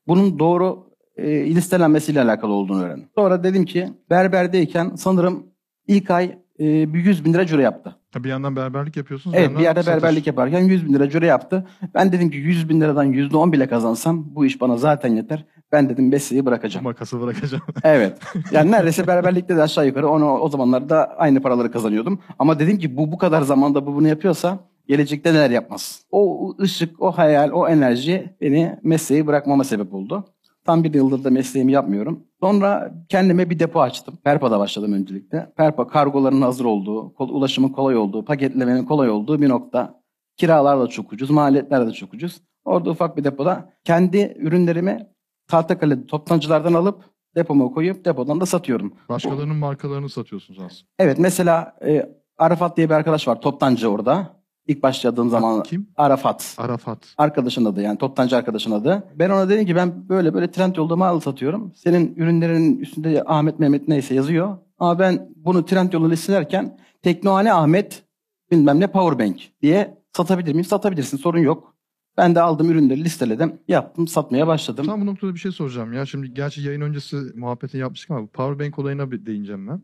bunun 0.06 0.38
doğru 0.38 0.86
e, 1.16 1.54
listelenmesiyle 1.54 2.22
alakalı 2.22 2.52
olduğunu 2.52 2.82
öğrendim. 2.82 3.08
Sonra 3.14 3.44
dedim 3.44 3.64
ki 3.64 3.88
berberdeyken 4.10 4.92
sanırım 4.96 5.46
ilk 5.86 6.10
ay 6.10 6.38
e, 6.60 6.94
bir 6.94 6.98
100 7.04 7.24
bin 7.24 7.34
lira 7.34 7.46
cüre 7.46 7.62
yaptı. 7.62 7.96
Ha, 8.14 8.24
Bir 8.24 8.28
yandan 8.28 8.56
berberlik 8.56 8.96
yapıyorsunuz. 8.96 9.36
Evet 9.38 9.58
bir 9.58 9.62
yerde 9.62 9.82
satış. 9.82 10.02
berberlik 10.02 10.26
yaparken 10.26 10.60
100 10.60 10.86
bin 10.88 10.94
lira 10.94 11.10
cüre 11.10 11.26
yaptı. 11.26 11.66
Ben 11.94 12.12
dedim 12.12 12.30
ki 12.30 12.36
100 12.36 12.68
bin 12.68 12.80
liradan 12.80 13.12
%10 13.12 13.52
bile 13.52 13.66
kazansam 13.68 14.34
bu 14.34 14.46
iş 14.46 14.60
bana 14.60 14.76
zaten 14.76 15.14
yeter. 15.14 15.44
Ben 15.72 15.88
dedim 15.88 16.08
mesleği 16.08 16.46
bırakacağım. 16.46 16.84
Makası 16.84 17.20
bırakacağım. 17.20 17.62
Evet. 17.84 18.18
Yani 18.52 18.70
neredeyse 18.70 19.06
berberlikte 19.06 19.56
de 19.56 19.62
aşağı 19.62 19.86
yukarı 19.86 20.08
onu 20.08 20.38
o 20.38 20.48
zamanlarda 20.48 21.14
aynı 21.18 21.42
paraları 21.42 21.70
kazanıyordum. 21.70 22.20
Ama 22.38 22.58
dedim 22.58 22.78
ki 22.78 22.96
bu 22.96 23.12
bu 23.12 23.18
kadar 23.18 23.42
zamanda 23.42 23.86
bu 23.86 23.94
bunu 23.94 24.08
yapıyorsa 24.08 24.58
gelecekte 24.88 25.32
neler 25.34 25.50
yapmaz. 25.50 26.00
O 26.10 26.52
ışık, 26.60 27.02
o 27.02 27.10
hayal, 27.12 27.50
o 27.52 27.68
enerji 27.68 28.34
beni 28.40 28.76
mesleği 28.82 29.26
bırakmama 29.26 29.64
sebep 29.64 29.94
oldu. 29.94 30.24
Tam 30.70 30.84
bir 30.84 30.94
yıldır 30.94 31.24
da 31.24 31.30
mesleğimi 31.30 31.72
yapmıyorum. 31.72 32.26
Sonra 32.40 32.94
kendime 33.08 33.50
bir 33.50 33.58
depo 33.58 33.80
açtım. 33.80 34.18
Perpa'da 34.24 34.58
başladım 34.58 34.92
öncelikle. 34.92 35.52
Perpa 35.56 35.86
kargoların 35.86 36.42
hazır 36.42 36.64
olduğu, 36.64 37.14
ulaşımın 37.18 37.68
kolay 37.68 37.96
olduğu, 37.96 38.24
paketlemenin 38.24 38.84
kolay 38.84 39.10
olduğu 39.10 39.40
bir 39.40 39.48
nokta. 39.48 40.00
Kiralar 40.36 40.80
da 40.80 40.86
çok 40.86 41.12
ucuz, 41.12 41.30
maliyetler 41.30 41.86
de 41.86 41.92
çok 41.92 42.14
ucuz. 42.14 42.40
Orada 42.64 42.90
ufak 42.90 43.16
bir 43.16 43.24
depoda 43.24 43.72
kendi 43.84 44.36
ürünlerimi 44.38 45.06
Tahtakale 45.48 46.06
toptancılardan 46.06 46.74
alıp 46.74 47.04
depoma 47.36 47.70
koyup 47.70 48.04
depodan 48.04 48.40
da 48.40 48.46
satıyorum. 48.46 48.94
Başkalarının 49.08 49.56
markalarını 49.56 50.08
satıyorsunuz 50.08 50.60
aslında. 50.60 50.88
Evet 50.98 51.18
mesela 51.18 51.76
e, 51.86 52.06
Arafat 52.38 52.76
diye 52.76 52.88
bir 52.88 52.94
arkadaş 52.94 53.28
var 53.28 53.40
toptancı 53.40 53.88
orada. 53.88 54.39
İlk 54.70 54.82
başladığım 54.82 55.30
zaman 55.30 55.62
Kim? 55.62 55.88
Arafat. 55.96 56.54
Arafat. 56.58 57.14
Arkadaşın 57.18 57.64
adı 57.64 57.82
yani 57.82 57.98
toptancı 57.98 58.36
arkadaşın 58.36 58.70
adı. 58.70 59.04
Ben 59.14 59.30
ona 59.30 59.48
dedim 59.48 59.66
ki 59.66 59.76
ben 59.76 60.08
böyle 60.08 60.34
böyle 60.34 60.50
trend 60.50 60.76
yolda 60.76 60.96
mal 60.96 61.20
satıyorum. 61.20 61.72
Senin 61.76 62.14
ürünlerin 62.16 62.78
üstünde 62.78 63.22
Ahmet 63.26 63.58
Mehmet 63.58 63.88
neyse 63.88 64.14
yazıyor. 64.14 64.56
Ama 64.78 64.98
ben 64.98 65.28
bunu 65.36 65.64
trend 65.64 65.92
yolu 65.92 66.10
listelerken 66.10 66.78
Teknohane 67.02 67.52
Ahmet 67.52 68.02
bilmem 68.50 68.80
ne 68.80 68.86
Powerbank 68.86 69.40
diye 69.62 69.98
satabilir 70.16 70.52
miyim? 70.52 70.64
Satabilirsin 70.64 71.16
sorun 71.16 71.38
yok. 71.38 71.74
Ben 72.16 72.34
de 72.34 72.40
aldım 72.40 72.70
ürünleri 72.70 73.04
listeledim. 73.04 73.60
Yaptım 73.68 74.08
satmaya 74.08 74.46
başladım. 74.46 74.86
Tam 74.86 75.00
bu 75.00 75.06
noktada 75.06 75.34
bir 75.34 75.38
şey 75.38 75.52
soracağım 75.52 75.92
ya. 75.92 76.06
Şimdi 76.06 76.34
gerçi 76.34 76.62
yayın 76.62 76.80
öncesi 76.80 77.16
muhabbetini 77.34 77.80
yapmıştık 77.80 78.10
ama 78.10 78.26
powerbank 78.26 78.78
olayına 78.78 79.10
bir 79.10 79.26
değineceğim 79.26 79.68
ben. 79.68 79.82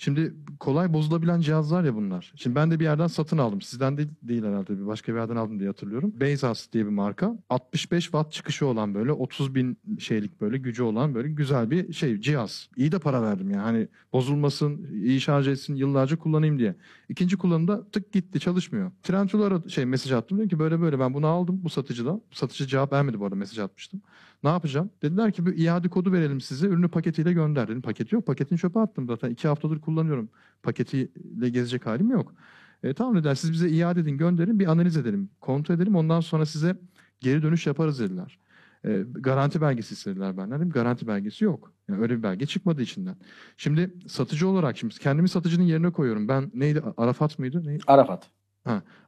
Şimdi 0.00 0.34
kolay 0.60 0.92
bozulabilen 0.92 1.40
cihazlar 1.40 1.84
ya 1.84 1.94
bunlar. 1.94 2.32
Şimdi 2.36 2.56
ben 2.56 2.70
de 2.70 2.80
bir 2.80 2.84
yerden 2.84 3.06
satın 3.06 3.38
aldım. 3.38 3.60
Sizden 3.60 3.96
değil, 3.96 4.08
değil 4.22 4.44
herhalde. 4.44 4.80
Bir 4.80 4.86
başka 4.86 5.12
bir 5.14 5.18
yerden 5.18 5.36
aldım 5.36 5.58
diye 5.58 5.68
hatırlıyorum. 5.68 6.12
Bezos 6.20 6.72
diye 6.72 6.84
bir 6.84 6.90
marka. 6.90 7.38
65 7.50 8.04
watt 8.04 8.32
çıkışı 8.32 8.66
olan 8.66 8.94
böyle 8.94 9.12
30 9.12 9.54
bin 9.54 9.78
şeylik 9.98 10.40
böyle 10.40 10.58
gücü 10.58 10.82
olan 10.82 11.14
böyle 11.14 11.28
güzel 11.28 11.70
bir 11.70 11.92
şey 11.92 12.20
cihaz. 12.20 12.68
İyi 12.76 12.92
de 12.92 12.98
para 12.98 13.22
verdim 13.22 13.50
yani. 13.50 13.62
Hani 13.62 13.88
bozulmasın, 14.12 14.86
iyi 14.92 15.20
şarj 15.20 15.48
etsin, 15.48 15.74
yıllarca 15.74 16.18
kullanayım 16.18 16.58
diye. 16.58 16.74
İkinci 17.08 17.36
kullanımda 17.36 17.90
tık 17.90 18.12
gitti 18.12 18.40
çalışmıyor. 18.40 18.92
Trendyol'a 19.02 19.68
şey 19.68 19.84
mesaj 19.84 20.12
attım. 20.12 20.38
Dedim 20.38 20.48
ki 20.48 20.58
böyle 20.58 20.80
böyle 20.80 20.98
ben 20.98 21.14
bunu 21.14 21.26
aldım 21.26 21.60
bu 21.64 21.70
satıcıdan. 21.70 22.22
Satıcı 22.32 22.66
cevap 22.66 22.92
vermedi 22.92 23.20
bu 23.20 23.24
arada 23.24 23.36
mesaj 23.36 23.58
atmıştım. 23.58 24.02
Ne 24.42 24.50
yapacağım? 24.50 24.90
Dediler 25.02 25.32
ki 25.32 25.46
bir 25.46 25.58
iade 25.58 25.88
kodu 25.88 26.12
verelim 26.12 26.40
size. 26.40 26.66
Ürünü 26.66 26.88
paketiyle 26.88 27.32
gönder. 27.32 27.68
Dedim 27.68 27.82
paketi 27.82 28.14
yok. 28.14 28.26
Paketini 28.26 28.58
çöpe 28.58 28.80
attım 28.80 29.06
zaten. 29.06 29.30
iki 29.30 29.48
haftadır 29.48 29.80
kullanıyorum. 29.80 30.28
Paketiyle 30.62 31.48
gezecek 31.48 31.86
halim 31.86 32.10
yok. 32.10 32.34
E, 32.82 32.94
tamam 32.94 33.16
dediler 33.16 33.34
siz 33.34 33.52
bize 33.52 33.68
iade 33.70 34.00
edin 34.00 34.18
gönderin 34.18 34.58
bir 34.58 34.66
analiz 34.66 34.96
edelim. 34.96 35.30
Kontrol 35.40 35.74
edelim 35.74 35.96
ondan 35.96 36.20
sonra 36.20 36.46
size 36.46 36.76
geri 37.20 37.42
dönüş 37.42 37.66
yaparız 37.66 38.00
dediler. 38.00 38.38
E, 38.84 39.04
garanti 39.12 39.60
belgesi 39.60 39.94
istediler 39.94 40.36
benden. 40.36 40.58
Dedim 40.60 40.70
garanti 40.70 41.06
belgesi 41.06 41.44
yok. 41.44 41.72
Yani 41.88 42.02
öyle 42.02 42.18
bir 42.18 42.22
belge 42.22 42.46
çıkmadı 42.46 42.82
içinden. 42.82 43.16
Şimdi 43.56 43.94
satıcı 44.08 44.48
olarak 44.48 44.76
şimdi 44.76 44.94
kendimi 44.94 45.28
satıcının 45.28 45.64
yerine 45.64 45.90
koyuyorum. 45.90 46.28
Ben 46.28 46.50
neydi 46.54 46.82
Arafat 46.96 47.38
mıydı? 47.38 47.66
Neydi? 47.66 47.82
Arafat. 47.86 48.30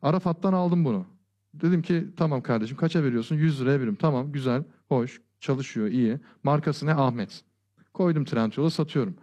Arafat'tan 0.02 0.52
aldım 0.52 0.84
bunu. 0.84 1.06
Dedim 1.54 1.82
ki 1.82 2.06
tamam 2.16 2.42
kardeşim 2.42 2.76
kaça 2.76 3.02
veriyorsun? 3.02 3.36
100 3.36 3.60
liraya 3.60 3.80
veririm. 3.80 3.96
Tamam 4.00 4.32
güzel, 4.32 4.64
hoş, 4.88 5.20
çalışıyor, 5.40 5.86
iyi. 5.88 6.20
Markası 6.42 6.86
ne? 6.86 6.94
Ahmet. 6.94 7.44
Koydum 7.94 8.24
Trendyol'a 8.24 8.70
satıyorum. 8.70 9.16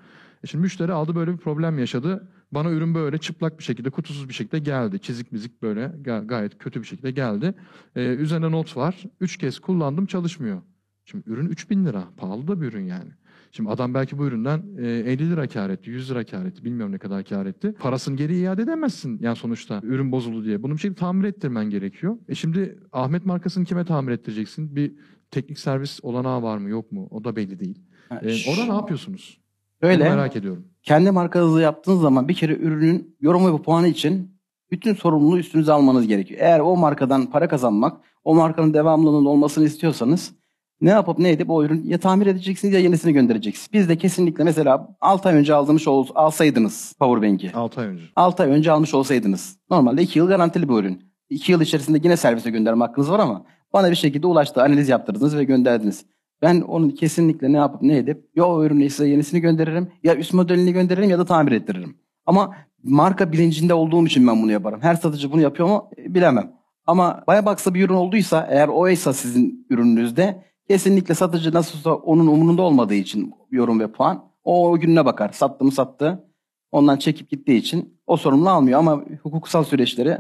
E 0.43 0.48
şimdi 0.48 0.62
müşteri 0.62 0.93
aldı 0.93 1.15
böyle 1.15 1.31
bir 1.34 1.38
problem 1.38 1.79
yaşadı. 1.79 2.27
Bana 2.51 2.72
ürün 2.72 2.96
böyle 2.96 3.17
çıplak 3.17 3.60
bir 3.60 3.63
şekilde, 3.63 3.89
kutusuz 3.89 4.29
bir 4.29 4.34
şekilde 4.34 4.60
geldi. 4.60 5.00
Çizik 5.00 5.31
mizik 5.31 5.62
böyle 5.62 5.81
ga- 5.86 6.27
gayet 6.27 6.57
kötü 6.60 6.81
bir 6.81 6.88
şekilde 6.88 7.12
geldi. 7.12 7.53
Ee, 7.96 8.01
üzerine 8.05 8.51
not 8.51 8.77
var. 8.77 9.03
Üç 9.22 9.38
kez 9.38 9.60
kullandım 9.60 10.05
çalışmıyor. 10.05 10.62
Şimdi 11.05 11.29
ürün 11.29 11.50
3000 11.50 11.86
lira. 11.86 12.07
Pahalı 12.17 12.48
da 12.48 12.62
bir 12.62 12.67
ürün 12.67 12.86
yani. 12.86 13.12
Şimdi 13.51 13.70
adam 13.70 13.94
belki 13.94 14.18
bu 14.18 14.25
üründen 14.25 14.62
e, 14.77 14.88
50 14.88 15.30
lira 15.30 15.48
kar 15.48 15.70
etti, 15.70 15.89
100 15.89 16.12
lira 16.12 16.24
kar 16.25 16.46
etti. 16.46 16.63
Bilmiyorum 16.66 16.92
ne 16.94 16.98
kadar 16.98 17.24
kar 17.24 17.46
etti. 17.46 17.74
Parasını 17.80 18.16
geri 18.18 18.38
iade 18.39 18.62
edemezsin 18.62 19.20
yani 19.22 19.36
sonuçta 19.36 19.80
ürün 19.84 20.12
bozuldu 20.12 20.46
diye. 20.46 20.63
Bunu 20.63 20.74
bir 20.74 20.77
şekilde 20.80 21.00
tamir 21.00 21.27
ettirmen 21.27 21.70
gerekiyor. 21.70 22.18
E 22.30 22.36
şimdi 22.36 22.80
Ahmet 22.92 23.25
markasını 23.25 23.66
kime 23.66 23.86
tamir 23.86 24.12
ettireceksin? 24.12 24.75
Bir 24.75 24.94
teknik 25.32 25.60
servis 25.60 26.00
olanağı 26.04 26.42
var 26.44 26.58
mı 26.58 26.70
yok 26.70 26.92
mu? 26.92 27.08
O 27.12 27.24
da 27.24 27.36
belli 27.36 27.60
değil. 27.60 27.82
Ha, 28.10 28.22
E, 28.24 28.51
orada 28.51 28.66
ne 28.66 28.74
yapıyorsunuz? 28.75 29.38
Bunu 29.82 29.89
Öyle. 29.92 30.04
merak 30.10 30.36
ediyorum. 30.36 30.66
kendi 30.84 31.12
markanızı 31.12 31.62
yaptığınız 31.62 32.01
zaman 32.01 32.27
bir 32.27 32.34
kere 32.34 32.56
ürünün 32.56 33.16
yorum 33.22 33.54
ve 33.54 33.62
puanı 33.62 33.88
için 33.88 34.38
bütün 34.72 34.94
sorumluluğu 34.94 35.38
üstünüze 35.39 35.72
almanız 35.72 36.08
gerekiyor. 36.08 36.39
Eğer 36.44 36.60
o 36.60 36.77
markadan 36.77 37.30
para 37.32 37.48
kazanmak, 37.48 37.98
o 38.24 38.36
markanın 38.36 38.74
devamlılığının 38.74 39.25
olmasını 39.25 39.66
istiyorsanız 39.66 40.34
ne 40.81 40.89
yapıp 40.89 41.19
ne 41.19 41.31
edip 41.31 41.50
o 41.50 41.63
ürün 41.63 41.84
ya 41.86 41.98
tamir 41.98 42.27
edeceksiniz 42.27 42.74
ya 42.74 42.79
yenisini 42.79 43.13
göndereceksiniz. 43.13 43.74
Biz 43.74 43.89
de 43.89 43.98
kesinlikle 43.98 44.43
mesela 44.43 44.98
6 45.01 45.29
ay 45.29 45.36
önce 45.36 45.53
aldırmış 45.53 45.88
ol, 45.88 46.07
alsaydınız 46.15 46.93
Powerbank'i. 47.00 47.51
6 47.53 47.81
ay 47.81 47.88
önce. 47.88 48.03
6 48.15 48.43
ay 48.43 48.50
önce 48.50 48.72
almış 48.72 48.93
olsaydınız. 48.93 49.57
Normalde 49.72 50.01
2 50.01 50.19
yıl 50.19 50.27
garantili 50.27 50.69
bu 50.69 50.79
ürün. 50.79 51.01
2 51.29 51.51
yıl 51.51 51.62
içerisinde 51.62 52.00
yine 52.03 52.17
servise 52.17 52.50
gönderme 52.50 52.86
hakkınız 52.86 53.12
var 53.12 53.19
ama 53.19 53.46
bana 53.74 53.91
bir 53.91 53.96
şekilde 53.96 54.27
ulaştı, 54.27 54.63
analiz 54.63 54.89
yaptırdınız 54.89 55.38
ve 55.38 55.43
gönderdiniz. 55.43 56.05
Ben 56.41 56.62
onu 56.62 56.93
kesinlikle 56.93 57.53
ne 57.53 57.57
yapıp 57.57 57.81
ne 57.81 57.98
edip 57.98 58.29
ya 58.36 58.46
o 58.46 58.63
ürünü 58.63 58.89
size 58.89 59.10
yenisini 59.10 59.39
gönderirim 59.39 59.91
ya 60.03 60.15
üst 60.15 60.34
modelini 60.34 60.74
gönderirim 60.74 61.10
ya 61.10 61.19
da 61.19 61.25
tamir 61.25 61.51
ettiririm. 61.51 61.98
Ama 62.25 62.55
marka 62.84 63.31
bilincinde 63.31 63.74
olduğum 63.74 64.05
için 64.05 64.27
ben 64.27 64.41
bunu 64.41 64.51
yaparım. 64.51 64.79
Her 64.81 64.96
satıcı 64.96 65.31
bunu 65.31 65.41
yapıyor 65.41 65.69
mu 65.69 65.89
bilemem. 65.98 66.51
Ama 66.88 67.24
Buybox'ta 67.27 67.74
bir 67.74 67.86
ürün 67.86 67.93
olduysa 67.93 68.48
eğer 68.50 68.67
oysa 68.67 69.13
sizin 69.13 69.67
ürününüzde 69.69 70.43
kesinlikle 70.69 71.15
satıcı 71.15 71.53
nasılsa 71.53 71.93
onun 71.93 72.27
umurunda 72.27 72.62
olmadığı 72.62 72.93
için 72.93 73.33
yorum 73.51 73.79
ve 73.79 73.91
puan 73.91 74.24
o, 74.43 74.69
o 74.69 74.79
gününe 74.79 75.05
bakar. 75.05 75.29
Sattı 75.29 75.65
mı 75.65 75.71
sattı. 75.71 76.24
Ondan 76.71 76.97
çekip 76.97 77.29
gittiği 77.29 77.57
için 77.57 78.00
o 78.07 78.17
sorumluluğu 78.17 78.50
almıyor 78.50 78.79
ama 78.79 79.03
hukuksal 79.24 79.63
süreçleri 79.63 80.17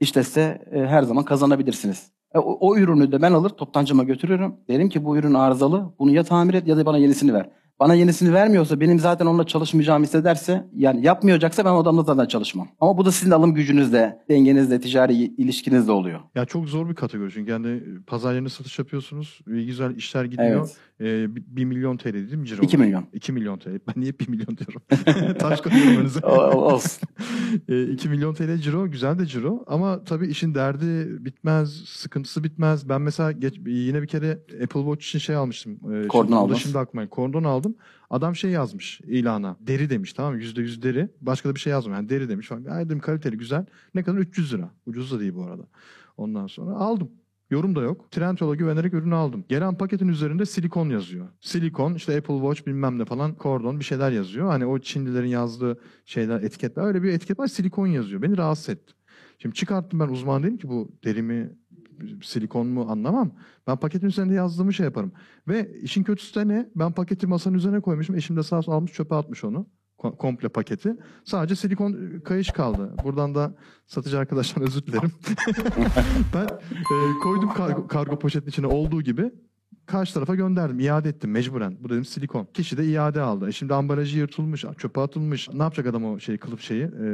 işletse 0.00 0.64
e, 0.72 0.78
her 0.78 1.02
zaman 1.02 1.24
kazanabilirsiniz. 1.24 2.12
E, 2.34 2.38
o, 2.38 2.56
o 2.60 2.76
ürünü 2.76 3.12
de 3.12 3.22
ben 3.22 3.32
alır 3.32 3.50
toptancıma 3.50 4.04
götürürüm. 4.04 4.54
Derim 4.68 4.88
ki 4.88 5.04
bu 5.04 5.16
ürün 5.16 5.34
arızalı. 5.34 5.94
Bunu 5.98 6.10
ya 6.10 6.24
tamir 6.24 6.54
et 6.54 6.66
ya 6.66 6.76
da 6.76 6.86
bana 6.86 6.98
yenisini 6.98 7.34
ver. 7.34 7.50
Bana 7.80 7.94
yenisini 7.94 8.32
vermiyorsa 8.32 8.80
benim 8.80 8.98
zaten 8.98 9.26
onunla 9.26 9.46
çalışmayacağımı 9.46 10.04
hissederse 10.04 10.66
yani 10.76 11.06
yapmayacaksa 11.06 11.64
ben 11.64 11.70
o 11.70 11.78
adamla 11.78 12.02
zaten 12.02 12.26
çalışmam. 12.26 12.68
Ama 12.80 12.98
bu 12.98 13.04
da 13.04 13.12
sizin 13.12 13.30
alım 13.30 13.54
gücünüzle, 13.54 14.18
dengenizle, 14.28 14.80
ticari 14.80 15.14
ilişkinizle 15.14 15.92
oluyor. 15.92 16.20
Ya 16.34 16.44
çok 16.44 16.68
zor 16.68 16.88
bir 16.88 16.94
kategori 16.94 17.32
çünkü 17.32 17.50
yani 17.50 17.82
pazar 18.06 18.32
yerine 18.34 18.48
satış 18.48 18.78
yapıyorsunuz. 18.78 19.40
ve 19.46 19.64
Güzel 19.64 19.96
işler 19.96 20.24
gidiyor. 20.24 20.60
Evet. 20.60 20.76
Ee, 21.00 21.26
1 21.36 21.64
milyon 21.64 21.96
TL 21.96 22.12
değil 22.14 22.34
mi 22.34 22.46
ciro? 22.46 22.62
2 22.62 22.78
milyon. 22.78 23.06
2 23.12 23.32
milyon 23.32 23.58
TL. 23.58 23.68
Ben 23.88 23.94
niye 24.02 24.18
1 24.18 24.28
milyon 24.28 24.56
diyorum? 24.56 24.82
Taş 25.38 25.60
koyuyorum 25.60 25.96
önünüze. 25.96 26.20
Olsun. 26.26 27.08
E, 27.68 27.82
2 27.82 28.08
milyon 28.08 28.34
TL 28.34 28.56
ciro 28.58 28.90
güzel 28.90 29.18
de 29.18 29.26
ciro 29.26 29.64
ama 29.66 30.04
tabii 30.04 30.26
işin 30.26 30.54
derdi 30.54 31.06
bitmez, 31.24 31.72
sıkıntısı 31.84 32.44
bitmez. 32.44 32.88
Ben 32.88 33.02
mesela 33.02 33.32
geç, 33.32 33.60
yine 33.66 34.02
bir 34.02 34.06
kere 34.06 34.30
Apple 34.62 34.80
Watch 34.80 35.06
için 35.06 35.18
şey 35.18 35.36
almıştım. 35.36 35.78
E, 35.94 36.08
Kordon 36.08 36.32
aldınız. 36.32 36.58
Şimdi 36.58 36.78
aklıma. 36.78 37.08
Kordon 37.08 37.44
aldım. 37.44 37.74
Adam 38.10 38.36
şey 38.36 38.50
yazmış 38.50 39.00
ilana. 39.00 39.56
Deri 39.60 39.90
demiş 39.90 40.12
tamam 40.12 40.34
mı? 40.34 40.40
%100 40.40 40.82
deri. 40.82 41.08
Başka 41.20 41.48
da 41.48 41.54
bir 41.54 41.60
şey 41.60 41.70
yazmıyor. 41.70 41.96
Yani 41.98 42.08
deri 42.08 42.28
demiş 42.28 42.48
falan. 42.48 42.64
Ay 42.64 42.84
dedim 42.84 42.98
kaliteli 42.98 43.36
güzel. 43.36 43.66
Ne 43.94 44.02
kadar? 44.02 44.18
300 44.18 44.54
lira. 44.54 44.70
Ucuz 44.86 45.12
da 45.12 45.20
değil 45.20 45.34
bu 45.34 45.44
arada. 45.44 45.62
Ondan 46.16 46.46
sonra 46.46 46.74
aldım. 46.74 47.10
Yorum 47.50 47.76
da 47.76 47.80
yok. 47.80 48.10
Trendyol'a 48.10 48.54
güvenerek 48.54 48.94
ürünü 48.94 49.14
aldım. 49.14 49.44
Gelen 49.48 49.78
paketin 49.78 50.08
üzerinde 50.08 50.46
silikon 50.46 50.88
yazıyor. 50.88 51.28
Silikon 51.40 51.94
işte 51.94 52.16
Apple 52.16 52.34
Watch 52.34 52.66
bilmem 52.66 52.98
ne 52.98 53.04
falan 53.04 53.34
kordon 53.34 53.78
bir 53.78 53.84
şeyler 53.84 54.10
yazıyor. 54.12 54.48
Hani 54.48 54.66
o 54.66 54.78
Çinlilerin 54.78 55.28
yazdığı 55.28 55.80
şeyler 56.04 56.42
etiketler 56.42 56.84
öyle 56.84 57.02
bir 57.02 57.12
etiket 57.12 57.38
var 57.38 57.46
silikon 57.46 57.86
yazıyor. 57.86 58.22
Beni 58.22 58.36
rahatsız 58.36 58.68
etti. 58.68 58.92
Şimdi 59.38 59.54
çıkarttım 59.54 60.00
ben 60.00 60.08
uzman 60.08 60.42
değilim 60.42 60.58
ki 60.58 60.68
bu 60.68 60.98
derimi 61.04 61.56
silikon 62.22 62.66
mu 62.66 62.86
anlamam. 62.88 63.32
Ben 63.66 63.76
paketin 63.76 64.06
üzerinde 64.06 64.34
yazdığımı 64.34 64.74
şey 64.74 64.84
yaparım. 64.84 65.12
Ve 65.48 65.80
işin 65.82 66.02
kötüsü 66.02 66.34
de 66.34 66.48
ne? 66.48 66.70
Ben 66.76 66.92
paketi 66.92 67.26
masanın 67.26 67.56
üzerine 67.56 67.80
koymuşum. 67.80 68.16
Eşim 68.16 68.36
de 68.36 68.42
sağ 68.42 68.58
olsun 68.58 68.72
almış 68.72 68.92
çöpe 68.92 69.14
atmış 69.14 69.44
onu. 69.44 69.66
Ko- 70.06 70.16
komple 70.16 70.48
paketi. 70.48 70.96
Sadece 71.24 71.56
silikon 71.56 72.20
kayış 72.24 72.50
kaldı. 72.50 72.94
Buradan 73.04 73.34
da 73.34 73.54
satıcı 73.86 74.18
arkadaşlar 74.18 74.62
özür 74.62 74.86
dilerim. 74.86 75.12
ben 76.34 76.44
e, 76.44 77.18
koydum 77.22 77.54
kargo, 77.54 77.86
kargo 77.86 78.18
poşetin 78.18 78.50
içine 78.50 78.66
olduğu 78.66 79.02
gibi 79.02 79.30
karşı 79.86 80.14
tarafa 80.14 80.34
gönderdim. 80.34 80.80
iade 80.80 81.08
ettim 81.08 81.30
mecburen. 81.30 81.76
Bu 81.80 81.88
dedim 81.88 82.04
silikon. 82.04 82.46
Kişi 82.54 82.76
de 82.76 82.84
iade 82.84 83.20
aldı. 83.20 83.48
E 83.48 83.52
şimdi 83.52 83.74
ambalajı 83.74 84.18
yırtılmış, 84.18 84.64
çöpe 84.78 85.00
atılmış. 85.00 85.48
Ne 85.52 85.62
yapacak 85.62 85.86
adam 85.86 86.04
o 86.04 86.18
şey 86.18 86.38
kılıf 86.38 86.60
şeyi, 86.60 86.82
e, 86.84 87.08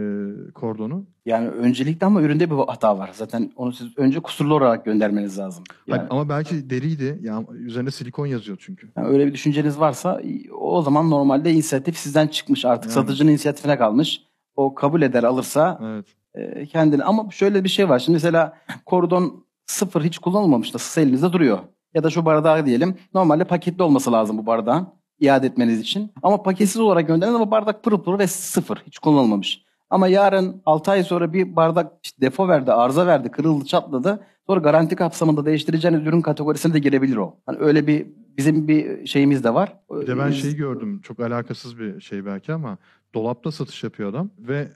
kordonu? 0.54 1.04
Yani 1.26 1.48
öncelikle 1.48 2.06
ama 2.06 2.22
üründe 2.22 2.50
bir 2.50 2.56
hata 2.56 2.98
var. 2.98 3.10
Zaten 3.14 3.52
onu 3.56 3.72
siz 3.72 3.98
önce 3.98 4.20
kusurlu 4.20 4.54
olarak 4.54 4.84
göndermeniz 4.84 5.38
lazım. 5.38 5.64
Yani, 5.86 5.98
Hayır, 5.98 6.10
ama 6.10 6.28
belki 6.28 6.70
deriydi. 6.70 7.18
Ya 7.22 7.42
üzerinde 7.54 7.90
silikon 7.90 8.26
yazıyor 8.26 8.58
çünkü. 8.60 8.92
yani 8.96 9.08
öyle 9.08 9.26
bir 9.26 9.32
düşünceniz 9.32 9.80
varsa 9.80 10.20
o 10.58 10.82
zaman 10.82 11.10
normalde 11.10 11.52
inisiyatif 11.52 11.96
sizden 11.96 12.26
çıkmış. 12.26 12.64
Artık 12.64 12.84
Yani. 12.90 12.94
satıcının 12.94 13.30
inisiyatifine 13.30 13.78
kalmış. 13.78 14.22
O 14.56 14.74
kabul 14.74 15.02
eder 15.02 15.22
alırsa 15.24 15.78
Evet. 15.82 16.06
e, 16.34 16.66
kendini 16.66 17.04
ama 17.04 17.30
şöyle 17.30 17.64
bir 17.64 17.68
şey 17.68 17.88
var. 17.88 17.98
Şimdi 17.98 18.16
mesela 18.16 18.58
kordon 18.86 19.44
sıfır 19.66 20.02
hiç 20.04 20.18
kullanılmamış 20.18 20.72
siz 20.78 20.98
elinizde 20.98 21.32
duruyor. 21.32 21.58
Ya 21.94 22.04
da 22.04 22.11
şu 22.11 22.25
bardağı 22.25 22.66
diyelim. 22.66 22.96
Normalde 23.14 23.44
paketli 23.44 23.82
olması 23.82 24.12
lazım 24.12 24.38
bu 24.38 24.46
bardağın 24.46 24.88
iade 25.20 25.46
etmeniz 25.46 25.80
için. 25.80 26.12
Ama 26.22 26.42
paketsiz 26.42 26.80
olarak 26.80 27.06
gönderen 27.08 27.34
ama 27.34 27.50
bardak 27.50 27.82
pırıl 27.84 28.02
pırıl 28.02 28.18
ve 28.18 28.26
sıfır. 28.26 28.82
Hiç 28.87 28.99
kullanılmamış. 28.99 29.62
Ama 29.90 30.08
yarın 30.08 30.62
6 30.66 30.90
ay 30.90 31.02
sonra 31.02 31.32
bir 31.32 31.56
bardak 31.56 31.92
işte 32.02 32.20
defo 32.20 32.49
verdi, 32.49 32.72
arıza 32.72 33.06
verdi, 33.06 33.30
kırıldı, 33.30 33.64
çatladı. 33.64 34.26
Sonra 34.46 34.61
garanti 34.61 34.96
kapsamında 34.96 35.46
değiştireceğiniz 35.46 36.06
ürün 36.06 36.20
kategorisine 36.20 36.75
de 36.75 36.78
girebilir 36.78 37.16
o. 37.16 37.37
Hani 37.46 37.58
öyle 37.58 37.87
bir 37.87 38.06
bizim 38.37 38.68
bir 38.68 39.06
şeyimiz 39.06 39.44
de 39.44 39.54
var. 39.54 39.76
Bir 39.90 40.06
de 40.06 40.18
ben 40.18 40.30
şeyi 40.30 40.56
gördüm. 40.56 41.00
Çok 41.02 41.20
alakasız 41.20 41.78
bir 41.78 42.00
şey 42.00 42.26
belki 42.26 42.52
ama 42.52 42.78
dolapta 43.14 43.52
satış 43.52 43.84
yapıyor 43.84 44.11
adam 44.11 44.30
ve 44.38 44.68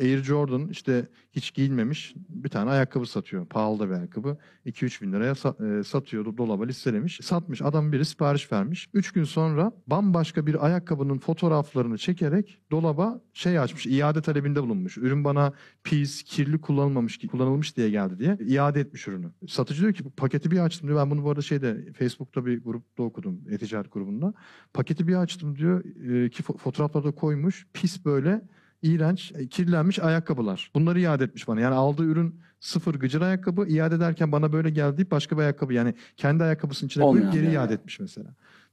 Air 0.00 0.22
Jordan 0.22 0.68
işte 0.68 1.08
hiç 1.32 1.54
giyilmemiş 1.54 2.14
bir 2.28 2.48
tane 2.48 2.70
ayakkabı 2.70 3.06
satıyor. 3.06 3.46
Pahalı 3.46 3.78
da 3.78 3.88
bir 3.88 3.94
ayakkabı. 3.94 4.36
2-3 4.66 5.02
bin 5.02 5.12
liraya 5.12 5.32
e, 5.32 5.84
satıyor. 5.84 6.36
Dolaba 6.36 6.64
listelemiş. 6.64 7.20
Satmış. 7.22 7.62
Adam 7.62 7.92
biri 7.92 8.04
sipariş 8.04 8.52
vermiş. 8.52 8.88
3 8.94 9.12
gün 9.12 9.24
sonra 9.24 9.72
bambaşka 9.86 10.46
bir 10.46 10.66
ayakkabının 10.66 11.18
fotoğraflarını 11.18 11.98
çekerek 11.98 12.58
dolaba 12.70 13.20
şey 13.32 13.58
açmış. 13.58 13.86
iade 13.86 14.22
talebinde 14.22 14.62
bulunmuş. 14.62 14.98
Ürün 14.98 15.24
bana 15.24 15.52
pis, 15.84 16.22
kirli 16.22 16.60
kullanılmamış, 16.60 17.18
kullanılmış 17.30 17.76
diye 17.76 17.90
geldi 17.90 18.18
diye 18.18 18.38
iade 18.40 18.80
etmiş 18.80 19.08
ürünü. 19.08 19.30
Satıcı 19.48 19.82
diyor 19.82 19.92
ki 19.94 20.04
paketi 20.16 20.50
bir 20.50 20.58
açtım 20.58 20.88
diyor. 20.88 21.00
Ben 21.00 21.10
bunu 21.10 21.24
bu 21.24 21.30
arada 21.30 21.42
şeyde 21.42 21.92
Facebook'ta 21.92 22.46
bir 22.46 22.62
grupta 22.62 23.02
okudum. 23.02 23.40
E-ticaret 23.50 23.92
grubunda. 23.92 24.34
Paketi 24.74 25.08
bir 25.08 25.14
açtım 25.14 25.58
diyor 25.58 25.84
e, 25.84 26.30
ki 26.30 26.42
fo- 26.42 26.58
fotoğraflarda 26.58 27.12
koymuş. 27.12 27.66
Pis 27.72 28.04
böyle 28.04 28.42
iğrenç, 28.88 29.32
e, 29.36 29.46
kirlenmiş 29.48 29.98
ayakkabılar. 29.98 30.70
Bunları 30.74 31.00
iade 31.00 31.24
etmiş 31.24 31.48
bana. 31.48 31.60
Yani 31.60 31.74
aldığı 31.74 32.04
ürün 32.04 32.40
sıfır 32.60 32.94
gıcır 32.94 33.20
ayakkabı. 33.20 33.66
iade 33.68 33.94
ederken 33.94 34.32
bana 34.32 34.52
böyle 34.52 34.70
geldi 34.70 35.06
başka 35.10 35.36
bir 35.36 35.42
ayakkabı. 35.42 35.74
Yani 35.74 35.94
kendi 36.16 36.44
ayakkabısının 36.44 36.88
içine 36.88 37.04
koyup 37.04 37.16
Olmayan 37.24 37.32
geri 37.34 37.44
yani. 37.44 37.54
iade 37.54 37.74
etmiş 37.74 38.00
mesela. 38.00 38.26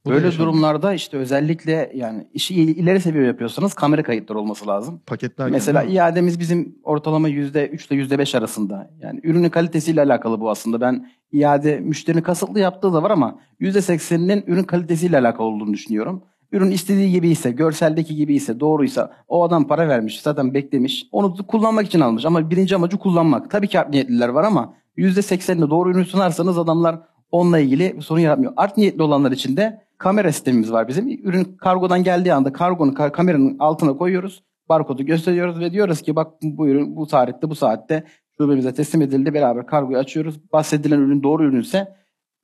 Bu 0.05 0.09
da 0.09 0.13
Böyle 0.13 0.25
yaşanmış. 0.25 0.47
durumlarda 0.53 0.93
işte 0.93 1.17
özellikle 1.17 1.91
yani 1.95 2.27
işi 2.33 2.55
il- 2.55 2.77
ileri 2.77 2.99
seviye 3.01 3.23
yapıyorsanız 3.25 3.73
kamera 3.73 4.03
kayıtları 4.03 4.39
olması 4.39 4.67
lazım. 4.67 5.01
paketlerken 5.07 5.53
Mesela 5.53 5.79
değil 5.81 5.91
mi? 5.91 5.95
iademiz 5.97 6.39
bizim 6.39 6.75
ortalama 6.83 7.29
%3 7.29 7.87
ile 7.87 7.95
%5 7.95 8.35
arasında. 8.37 8.91
Yani 8.99 9.19
ürünün 9.23 9.49
kalitesiyle 9.49 10.01
alakalı 10.01 10.39
bu 10.39 10.49
aslında. 10.49 10.81
Ben 10.81 11.09
iade 11.31 11.79
müşterinin 11.79 12.21
kasıtlı 12.23 12.59
yaptığı 12.59 12.93
da 12.93 13.03
var 13.03 13.11
ama 13.11 13.39
%80'inin 13.59 14.43
ürün 14.47 14.63
kalitesiyle 14.63 15.17
alakalı 15.17 15.47
olduğunu 15.47 15.73
düşünüyorum. 15.73 16.23
Ürün 16.51 16.71
istediği 16.71 17.11
gibi 17.11 17.29
ise, 17.29 17.51
görseldeki 17.51 18.15
gibi 18.15 18.35
ise, 18.35 18.59
doğruysa 18.59 19.11
o 19.27 19.43
adam 19.43 19.67
para 19.67 19.87
vermiş, 19.87 20.21
zaten 20.21 20.53
beklemiş. 20.53 21.07
Onu 21.11 21.47
kullanmak 21.47 21.87
için 21.87 21.99
almış 21.99 22.25
ama 22.25 22.49
birinci 22.49 22.75
amacı 22.75 22.97
kullanmak. 22.97 23.51
Tabii 23.51 23.67
ki 23.67 23.79
art 23.79 23.89
niyetliler 23.89 24.29
var 24.29 24.43
ama 24.43 24.73
%80'ine 24.97 25.69
doğru 25.69 25.91
ürün 25.91 26.03
sunarsanız 26.03 26.57
adamlar 26.57 26.99
onunla 27.31 27.59
ilgili 27.59 27.95
bir 27.97 28.01
sorun 28.01 28.19
yaratmıyor. 28.19 28.53
Art 28.57 28.77
niyetli 28.77 29.03
olanlar 29.03 29.31
için 29.31 29.57
de 29.57 29.81
kamera 29.97 30.31
sistemimiz 30.31 30.71
var 30.71 30.87
bizim. 30.87 31.09
Ürün 31.09 31.43
kargodan 31.43 32.03
geldiği 32.03 32.33
anda 32.33 32.53
kargonun 32.53 32.93
ka- 32.93 33.11
kameranın 33.11 33.59
altına 33.59 33.97
koyuyoruz. 33.97 34.43
Barkodu 34.69 35.03
gösteriyoruz 35.03 35.59
ve 35.59 35.71
diyoruz 35.71 36.01
ki 36.01 36.15
bak 36.15 36.31
bu 36.41 36.67
ürün 36.67 36.95
bu 36.95 37.07
tarihte 37.07 37.49
bu 37.49 37.55
saatte 37.55 38.03
şubemize 38.37 38.73
teslim 38.73 39.01
edildi. 39.01 39.33
Beraber 39.33 39.65
kargoyu 39.65 39.97
açıyoruz. 39.97 40.51
Bahsedilen 40.53 40.99
ürün 40.99 41.23
doğru 41.23 41.43
ürünse 41.45 41.95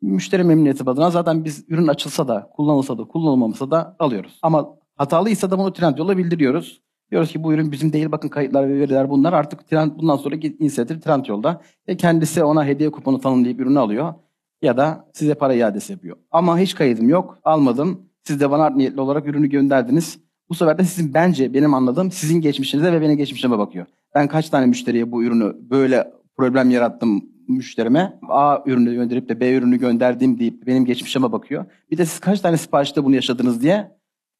müşteri 0.02 0.44
memnuniyeti 0.44 0.84
adına 0.84 1.12
zaten 1.12 1.46
biz 1.46 1.66
ürün 1.68 1.88
açılsa 1.88 2.28
da 2.28 2.50
kullanılsa 2.56 2.98
da 2.98 3.04
kullanılmamışsa 3.04 3.72
da 3.72 3.96
alıyoruz. 4.00 4.40
Ama 4.42 4.68
hatalıysa 4.96 5.52
da 5.52 5.60
bunu 5.60 5.74
Trendyol'a 5.74 6.18
bildiriyoruz. 6.18 6.82
Diyoruz 7.12 7.32
ki 7.32 7.44
bu 7.44 7.54
ürün 7.54 7.72
bizim 7.72 7.94
değil 7.94 8.12
bakın 8.12 8.30
kayıtlar 8.30 8.70
ve 8.70 8.80
veriler 8.80 9.10
bunlar 9.10 9.34
artık 9.34 9.68
trend, 9.68 9.92
bundan 9.98 10.16
sonra 10.18 10.36
inisiyatif 10.36 11.04
Trendyol'da. 11.04 11.62
Ve 11.88 11.98
kendisi 11.98 12.44
ona 12.44 12.66
hediye 12.66 12.92
kuponu 12.92 13.22
tanımlayıp 13.22 13.60
ürünü 13.60 13.80
alıyor 13.80 14.14
ya 14.62 14.78
da 14.78 15.08
size 15.14 15.36
para 15.36 15.54
iadesi 15.54 15.94
yapıyor. 15.94 16.18
Ama 16.32 16.60
hiç 16.60 16.76
kaydım 16.76 17.10
yok, 17.10 17.38
almadım. 17.44 18.02
Siz 18.24 18.40
de 18.40 18.52
bana 18.52 18.70
niyetli 18.70 19.02
olarak 19.02 19.28
ürünü 19.28 19.48
gönderdiniz. 19.48 20.20
Bu 20.50 20.56
sefer 20.56 20.78
de 20.78 20.84
sizin 20.84 21.14
bence 21.14 21.54
benim 21.54 21.74
anladığım 21.74 22.12
sizin 22.12 22.42
geçmişinize 22.42 22.94
ve 22.94 23.02
benim 23.02 23.18
geçmişime 23.18 23.58
bakıyor. 23.58 23.86
Ben 24.16 24.28
kaç 24.28 24.50
tane 24.50 24.66
müşteriye 24.66 25.12
bu 25.12 25.24
ürünü 25.24 25.56
böyle 25.70 26.12
problem 26.38 26.70
yarattım 26.70 27.26
müşterime. 27.48 28.20
A 28.30 28.58
ürünü 28.66 28.94
gönderip 28.94 29.30
de 29.30 29.40
B 29.40 29.54
ürünü 29.54 29.78
gönderdim 29.80 30.40
deyip 30.40 30.68
benim 30.68 30.86
geçmişime 30.86 31.32
bakıyor. 31.32 31.66
Bir 31.92 31.98
de 31.98 32.06
siz 32.06 32.20
kaç 32.20 32.42
tane 32.42 32.58
siparişte 32.58 33.04
bunu 33.04 33.16
yaşadınız 33.16 33.62
diye 33.62 33.92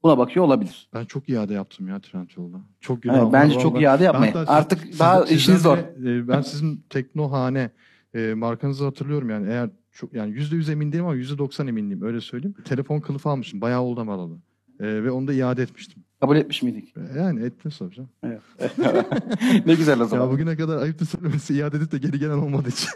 buna 0.04 0.18
bakıyor 0.18 0.46
olabilir. 0.46 0.90
Ben 0.94 1.06
çok 1.06 1.30
iade 1.30 1.54
yaptım 1.54 1.88
ya 1.88 2.00
Trendyol'da. 2.00 2.58
Çok 2.80 2.96
Evet, 2.96 3.04
günah. 3.04 3.34
bence 3.34 3.56
Vallahi- 3.56 3.64
çok 3.64 3.82
iade 3.82 4.04
yapmayın. 4.04 4.34
Hatta 4.34 4.52
Artık 4.54 4.80
siz- 4.80 5.00
daha 5.00 5.20
sizden 5.22 5.36
işiniz 5.36 5.62
zor. 5.62 5.78
e, 5.78 6.28
ben 6.28 6.42
sizin 6.42 6.84
Teknohane 6.90 7.70
e, 8.14 8.34
markanızı 8.34 8.86
hatırlıyorum 8.86 9.30
yani 9.30 9.50
eğer 9.50 9.70
çok 9.92 10.14
yani 10.14 10.32
yüzde 10.32 10.56
yüz 10.56 10.70
emin 10.70 10.92
değilim 10.92 11.06
ama 11.06 11.16
yüzde 11.16 11.38
doksan 11.38 11.68
eminliyim 11.68 12.02
öyle 12.02 12.22
söyleyeyim. 12.22 12.56
Telefon 12.66 13.00
kılıfı 13.00 13.30
almışım 13.30 13.62
bayağı 13.62 13.82
oldu 13.82 14.02
alalı. 14.02 14.38
E, 14.80 15.04
ve 15.04 15.12
onu 15.12 15.28
da 15.28 15.34
iade 15.34 15.62
etmiştim. 15.62 16.04
Kabul 16.22 16.36
etmiş 16.36 16.64
miydik? 16.64 16.94
E, 17.16 17.20
Yani 17.20 17.44
ettin 17.44 17.70
soracağım. 17.70 18.10
Evet. 18.24 18.42
ne 19.66 19.74
güzel 19.76 20.02
o 20.02 20.06
zaman. 20.06 20.26
Ya 20.26 20.32
bugüne 20.32 20.56
kadar 20.58 20.78
ayıptır 20.82 21.06
söylemesi 21.06 21.54
iade 21.56 21.78
edip 21.78 21.92
de 21.92 21.98
geri 21.98 22.20
gelen 22.20 22.38
olmadığı 22.38 22.70
için. 22.70 22.90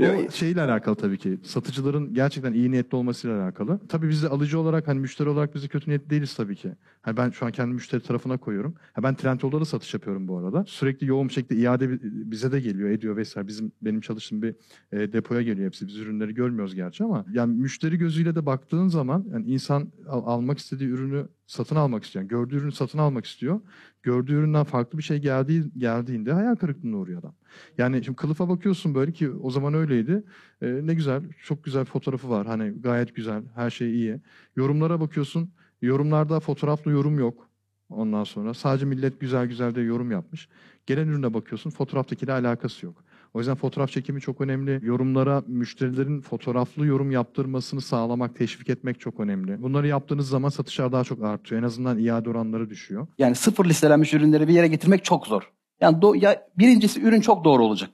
o 0.28 0.30
şeyle 0.30 0.62
alakalı 0.62 0.94
tabii 0.96 1.18
ki. 1.18 1.38
Satıcıların 1.42 2.14
gerçekten 2.14 2.52
iyi 2.52 2.70
niyetli 2.70 2.96
olmasıyla 2.96 3.42
alakalı. 3.44 3.80
Tabii 3.88 4.08
biz 4.08 4.22
de 4.22 4.28
alıcı 4.28 4.58
olarak 4.60 4.88
hani 4.88 5.00
müşteri 5.00 5.28
olarak 5.28 5.54
biz 5.54 5.62
de 5.62 5.68
kötü 5.68 5.90
niyetli 5.90 6.10
değiliz 6.10 6.34
tabii 6.34 6.56
ki. 6.56 6.72
Hani 7.02 7.16
ben 7.16 7.30
şu 7.30 7.46
an 7.46 7.52
kendi 7.52 7.74
müşteri 7.74 8.00
tarafına 8.02 8.36
koyuyorum. 8.36 8.74
Ha 8.92 9.02
ben 9.02 9.14
Trendyol'da 9.14 9.60
da 9.60 9.64
satış 9.64 9.94
yapıyorum 9.94 10.28
bu 10.28 10.38
arada. 10.38 10.64
Sürekli 10.66 11.06
yoğun 11.06 11.28
bir 11.28 11.32
şekilde 11.34 11.60
iade 11.60 11.90
bi- 11.90 12.00
bize 12.02 12.52
de 12.52 12.60
geliyor, 12.60 12.90
ediyor 12.90 13.16
vesaire. 13.16 13.48
Bizim 13.48 13.72
benim 13.82 14.00
çalıştığım 14.00 14.42
bir 14.42 14.54
e, 14.92 15.12
depoya 15.12 15.42
geliyor 15.42 15.66
hepsi. 15.66 15.86
Biz 15.86 15.96
ürünleri 15.96 16.34
görmüyoruz 16.34 16.74
gerçi 16.74 17.04
ama 17.04 17.24
yani 17.32 17.54
müşteri 17.60 17.96
gözüyle 17.98 18.34
de 18.34 18.46
baktığın 18.46 18.88
zaman 18.88 19.24
yani 19.32 19.46
insan 19.46 19.92
al- 20.08 20.26
almak 20.26 20.58
istediği 20.58 20.88
ürünü 20.88 21.26
satın 21.46 21.76
almak. 21.76 22.14
Yani 22.14 22.28
gördüğü 22.28 22.56
ürünü 22.56 22.72
satın 22.72 22.98
almak 22.98 23.26
istiyor. 23.26 23.60
Gördüğü 24.02 24.32
üründen 24.32 24.64
farklı 24.64 24.98
bir 24.98 25.02
şey 25.02 25.18
geldiği, 25.18 25.64
geldiğinde 25.78 26.32
hayal 26.32 26.56
kırıklığına 26.56 26.96
uğruyor 26.96 27.20
adam. 27.20 27.34
Yani 27.78 28.04
şimdi 28.04 28.16
kılıfa 28.16 28.48
bakıyorsun 28.48 28.94
böyle 28.94 29.12
ki 29.12 29.30
o 29.30 29.50
zaman 29.50 29.74
öyleydi. 29.74 30.24
Ee, 30.62 30.80
ne 30.82 30.94
güzel, 30.94 31.22
çok 31.42 31.64
güzel 31.64 31.84
fotoğrafı 31.84 32.30
var. 32.30 32.46
Hani 32.46 32.70
gayet 32.80 33.14
güzel, 33.14 33.42
her 33.54 33.70
şey 33.70 33.94
iyi. 33.94 34.20
Yorumlara 34.56 35.00
bakıyorsun. 35.00 35.50
Yorumlarda 35.82 36.40
fotoğraflı 36.40 36.90
yorum 36.90 37.18
yok. 37.18 37.48
Ondan 37.88 38.24
sonra 38.24 38.54
sadece 38.54 38.86
millet 38.86 39.20
güzel 39.20 39.46
güzel 39.46 39.74
de 39.74 39.80
yorum 39.80 40.10
yapmış. 40.10 40.48
Gelen 40.86 41.08
ürüne 41.08 41.34
bakıyorsun 41.34 41.70
fotoğraftakiyle 41.70 42.32
alakası 42.32 42.86
yok. 42.86 43.03
O 43.34 43.38
yüzden 43.38 43.54
fotoğraf 43.54 43.90
çekimi 43.90 44.20
çok 44.20 44.40
önemli. 44.40 44.80
Yorumlara 44.82 45.42
müşterilerin 45.46 46.20
fotoğraflı 46.20 46.86
yorum 46.86 47.10
yaptırmasını 47.10 47.80
sağlamak, 47.80 48.36
teşvik 48.36 48.70
etmek 48.70 49.00
çok 49.00 49.20
önemli. 49.20 49.62
Bunları 49.62 49.88
yaptığınız 49.88 50.28
zaman 50.28 50.48
satışlar 50.48 50.92
daha 50.92 51.04
çok 51.04 51.22
artıyor. 51.24 51.60
En 51.62 51.66
azından 51.66 51.98
iade 51.98 52.30
oranları 52.30 52.70
düşüyor. 52.70 53.06
Yani 53.18 53.34
sıfır 53.34 53.64
listelenmiş 53.64 54.14
ürünleri 54.14 54.48
bir 54.48 54.52
yere 54.54 54.68
getirmek 54.68 55.04
çok 55.04 55.26
zor. 55.26 55.52
Yani 55.80 55.96
do- 55.96 56.24
ya 56.24 56.42
birincisi 56.58 57.02
ürün 57.02 57.20
çok 57.20 57.44
doğru 57.44 57.64
olacak. 57.64 57.90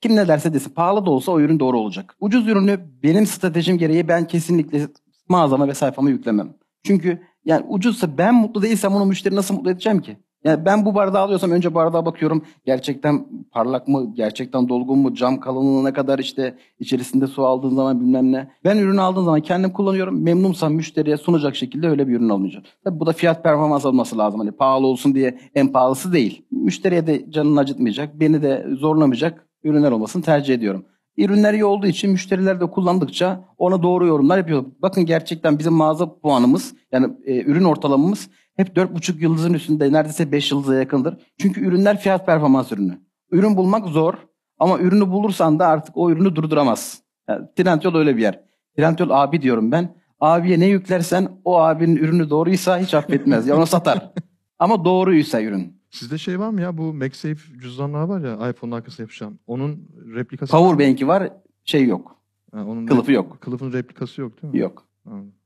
Kim 0.00 0.16
ne 0.16 0.28
derse 0.28 0.54
desin 0.54 0.70
pahalı 0.70 1.06
da 1.06 1.10
olsa 1.10 1.32
o 1.32 1.40
ürün 1.40 1.60
doğru 1.60 1.78
olacak. 1.78 2.16
Ucuz 2.20 2.48
ürünü 2.48 2.80
benim 3.02 3.26
stratejim 3.26 3.78
gereği 3.78 4.08
ben 4.08 4.26
kesinlikle 4.26 4.88
mağazama 5.28 5.68
ve 5.68 5.74
sayfama 5.74 6.10
yüklemem. 6.10 6.54
Çünkü 6.84 7.22
yani 7.44 7.66
ucuzsa 7.68 8.18
ben 8.18 8.34
mutlu 8.34 8.62
değilsem 8.62 8.92
onu 8.92 9.06
müşteri 9.06 9.34
nasıl 9.36 9.54
mutlu 9.54 9.70
edeceğim 9.70 10.00
ki? 10.00 10.18
Yani 10.46 10.64
ben 10.64 10.84
bu 10.86 10.94
bardağı 10.94 11.22
alıyorsam 11.22 11.50
önce 11.50 11.74
bardağa 11.74 12.06
bakıyorum. 12.06 12.42
Gerçekten 12.66 13.26
parlak 13.52 13.88
mı? 13.88 14.14
Gerçekten 14.14 14.68
dolgun 14.68 14.98
mu? 14.98 15.14
Cam 15.14 15.40
kalınlığı 15.40 15.84
ne 15.84 15.92
kadar 15.92 16.18
işte 16.18 16.54
içerisinde 16.80 17.26
su 17.26 17.46
aldığın 17.46 17.74
zaman 17.76 18.00
bilmem 18.00 18.32
ne. 18.32 18.50
Ben 18.64 18.78
ürünü 18.78 19.00
aldığım 19.00 19.24
zaman 19.24 19.40
kendim 19.40 19.72
kullanıyorum. 19.72 20.22
Memnunsam 20.22 20.74
müşteriye 20.74 21.16
sunacak 21.16 21.56
şekilde 21.56 21.88
öyle 21.88 22.08
bir 22.08 22.14
ürün 22.14 22.28
almayacağım. 22.28 22.64
Tabii 22.84 23.00
bu 23.00 23.06
da 23.06 23.12
fiyat 23.12 23.44
performans 23.44 23.86
alması 23.86 24.18
lazım. 24.18 24.40
Hani 24.40 24.52
pahalı 24.52 24.86
olsun 24.86 25.14
diye 25.14 25.38
en 25.54 25.68
pahalısı 25.68 26.12
değil. 26.12 26.42
Müşteriye 26.50 27.06
de 27.06 27.30
canını 27.30 27.60
acıtmayacak. 27.60 28.20
Beni 28.20 28.42
de 28.42 28.66
zorlamayacak 28.78 29.46
ürünler 29.64 29.90
olmasını 29.90 30.22
tercih 30.22 30.54
ediyorum. 30.54 30.84
Ürünler 31.18 31.54
iyi 31.54 31.64
olduğu 31.64 31.86
için 31.86 32.10
müşteriler 32.10 32.60
de 32.60 32.66
kullandıkça 32.66 33.44
ona 33.58 33.82
doğru 33.82 34.06
yorumlar 34.06 34.38
yapıyor. 34.38 34.64
Bakın 34.82 35.06
gerçekten 35.06 35.58
bizim 35.58 35.72
mağaza 35.72 36.18
puanımız 36.18 36.74
yani 36.92 37.06
e, 37.26 37.42
ürün 37.42 37.64
ortalamamız 37.64 38.28
hep 38.56 38.76
4,5 38.76 39.20
yıldızın 39.22 39.54
üstünde 39.54 39.92
neredeyse 39.92 40.32
5 40.32 40.50
yıldıza 40.52 40.74
yakındır. 40.74 41.16
Çünkü 41.38 41.60
ürünler 41.60 42.00
fiyat 42.00 42.26
performans 42.26 42.72
ürünü. 42.72 42.98
Ürün 43.30 43.56
bulmak 43.56 43.88
zor 43.88 44.14
ama 44.58 44.78
ürünü 44.78 45.10
bulursan 45.10 45.58
da 45.58 45.66
artık 45.66 45.96
o 45.96 46.10
ürünü 46.10 46.36
durduramaz. 46.36 47.02
Yani 47.28 47.46
Trendyol 47.56 47.94
öyle 47.94 48.16
bir 48.16 48.22
yer. 48.22 48.40
Trendyol 48.76 49.10
abi 49.10 49.42
diyorum 49.42 49.72
ben. 49.72 49.96
Abiye 50.20 50.60
ne 50.60 50.66
yüklersen 50.66 51.28
o 51.44 51.60
abinin 51.60 51.96
ürünü 51.96 52.30
doğruysa 52.30 52.78
hiç 52.78 52.94
affetmez. 52.94 53.46
Ya 53.48 53.56
onu 53.56 53.66
satar. 53.66 54.12
Ama 54.58 54.84
doğruysa 54.84 55.42
ürün. 55.42 55.76
Sizde 55.90 56.18
şey 56.18 56.40
var 56.40 56.50
mı 56.50 56.60
ya 56.60 56.78
bu 56.78 56.94
MagSafe 56.94 57.36
cüzdanlar 57.62 58.02
var 58.02 58.20
ya 58.20 58.50
iPhone'un 58.50 58.76
arkasına 58.76 59.04
yapışan. 59.04 59.38
Onun 59.46 59.88
replikası? 60.14 60.52
Powerbank'i 60.52 61.08
var 61.08 61.32
şey 61.64 61.86
yok. 61.86 62.16
Ha, 62.52 62.64
onun 62.64 62.86
Kılıfı 62.86 63.12
yok. 63.12 63.40
Kılıfın 63.40 63.72
replikası 63.72 64.20
yok 64.20 64.42
değil 64.42 64.52
mi? 64.54 64.60
Yok. 64.60 64.84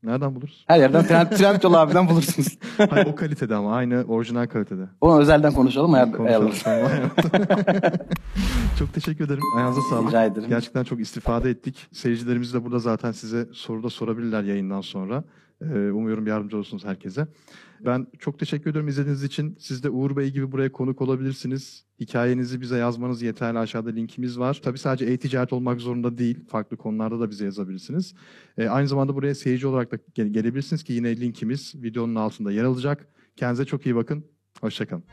Nereden 0.02 0.34
buluruz? 0.34 0.64
Her 0.68 0.78
yerden 0.78 1.04
Trend- 1.04 1.36
Trendyol 1.36 1.74
abiden 1.74 2.08
bulursunuz. 2.08 2.58
Hayır, 2.90 3.06
o 3.06 3.14
kalitede 3.14 3.54
ama 3.54 3.74
aynı 3.76 4.04
orijinal 4.08 4.46
kalitede. 4.46 4.82
Onu 5.00 5.20
özelden 5.20 5.52
konuşalım. 5.52 5.94
Ayar, 5.94 6.12
Konuşalım. 6.12 6.52
çok 8.78 8.94
teşekkür 8.94 9.24
ederim. 9.24 9.42
Ayağınıza 9.56 9.80
sağlık. 9.90 10.08
Rica 10.08 10.24
ederim. 10.24 10.48
Gerçekten 10.48 10.84
çok 10.84 11.00
istifade 11.00 11.50
ettik. 11.50 11.86
Seyircilerimiz 11.92 12.54
de 12.54 12.64
burada 12.64 12.78
zaten 12.78 13.12
size 13.12 13.48
soru 13.52 13.82
da 13.82 13.90
sorabilirler 13.90 14.42
yayından 14.42 14.80
sonra. 14.80 15.24
Umuyorum 15.64 16.26
yardımcı 16.26 16.56
olursunuz 16.56 16.84
herkese. 16.84 17.26
Ben 17.84 18.06
çok 18.18 18.38
teşekkür 18.38 18.70
ediyorum 18.70 18.88
izlediğiniz 18.88 19.24
için. 19.24 19.56
Siz 19.60 19.82
de 19.82 19.90
Uğur 19.90 20.16
Bey 20.16 20.30
gibi 20.30 20.52
buraya 20.52 20.72
konuk 20.72 21.00
olabilirsiniz. 21.02 21.84
Hikayenizi 22.00 22.60
bize 22.60 22.76
yazmanız 22.78 23.22
yeterli. 23.22 23.58
Aşağıda 23.58 23.90
linkimiz 23.90 24.38
var. 24.38 24.60
Tabii 24.62 24.78
sadece 24.78 25.04
e-ticaret 25.04 25.52
olmak 25.52 25.80
zorunda 25.80 26.18
değil. 26.18 26.44
Farklı 26.48 26.76
konularda 26.76 27.20
da 27.20 27.30
bize 27.30 27.44
yazabilirsiniz. 27.44 28.14
Aynı 28.68 28.88
zamanda 28.88 29.14
buraya 29.14 29.34
seyirci 29.34 29.66
olarak 29.66 29.92
da 29.92 29.98
gel- 30.14 30.28
gelebilirsiniz 30.28 30.84
ki 30.84 30.92
yine 30.92 31.20
linkimiz 31.20 31.74
videonun 31.82 32.14
altında 32.14 32.52
yer 32.52 32.64
alacak. 32.64 33.06
Kendinize 33.36 33.64
çok 33.64 33.86
iyi 33.86 33.94
bakın. 33.94 34.24
Hoşçakalın. 34.60 35.04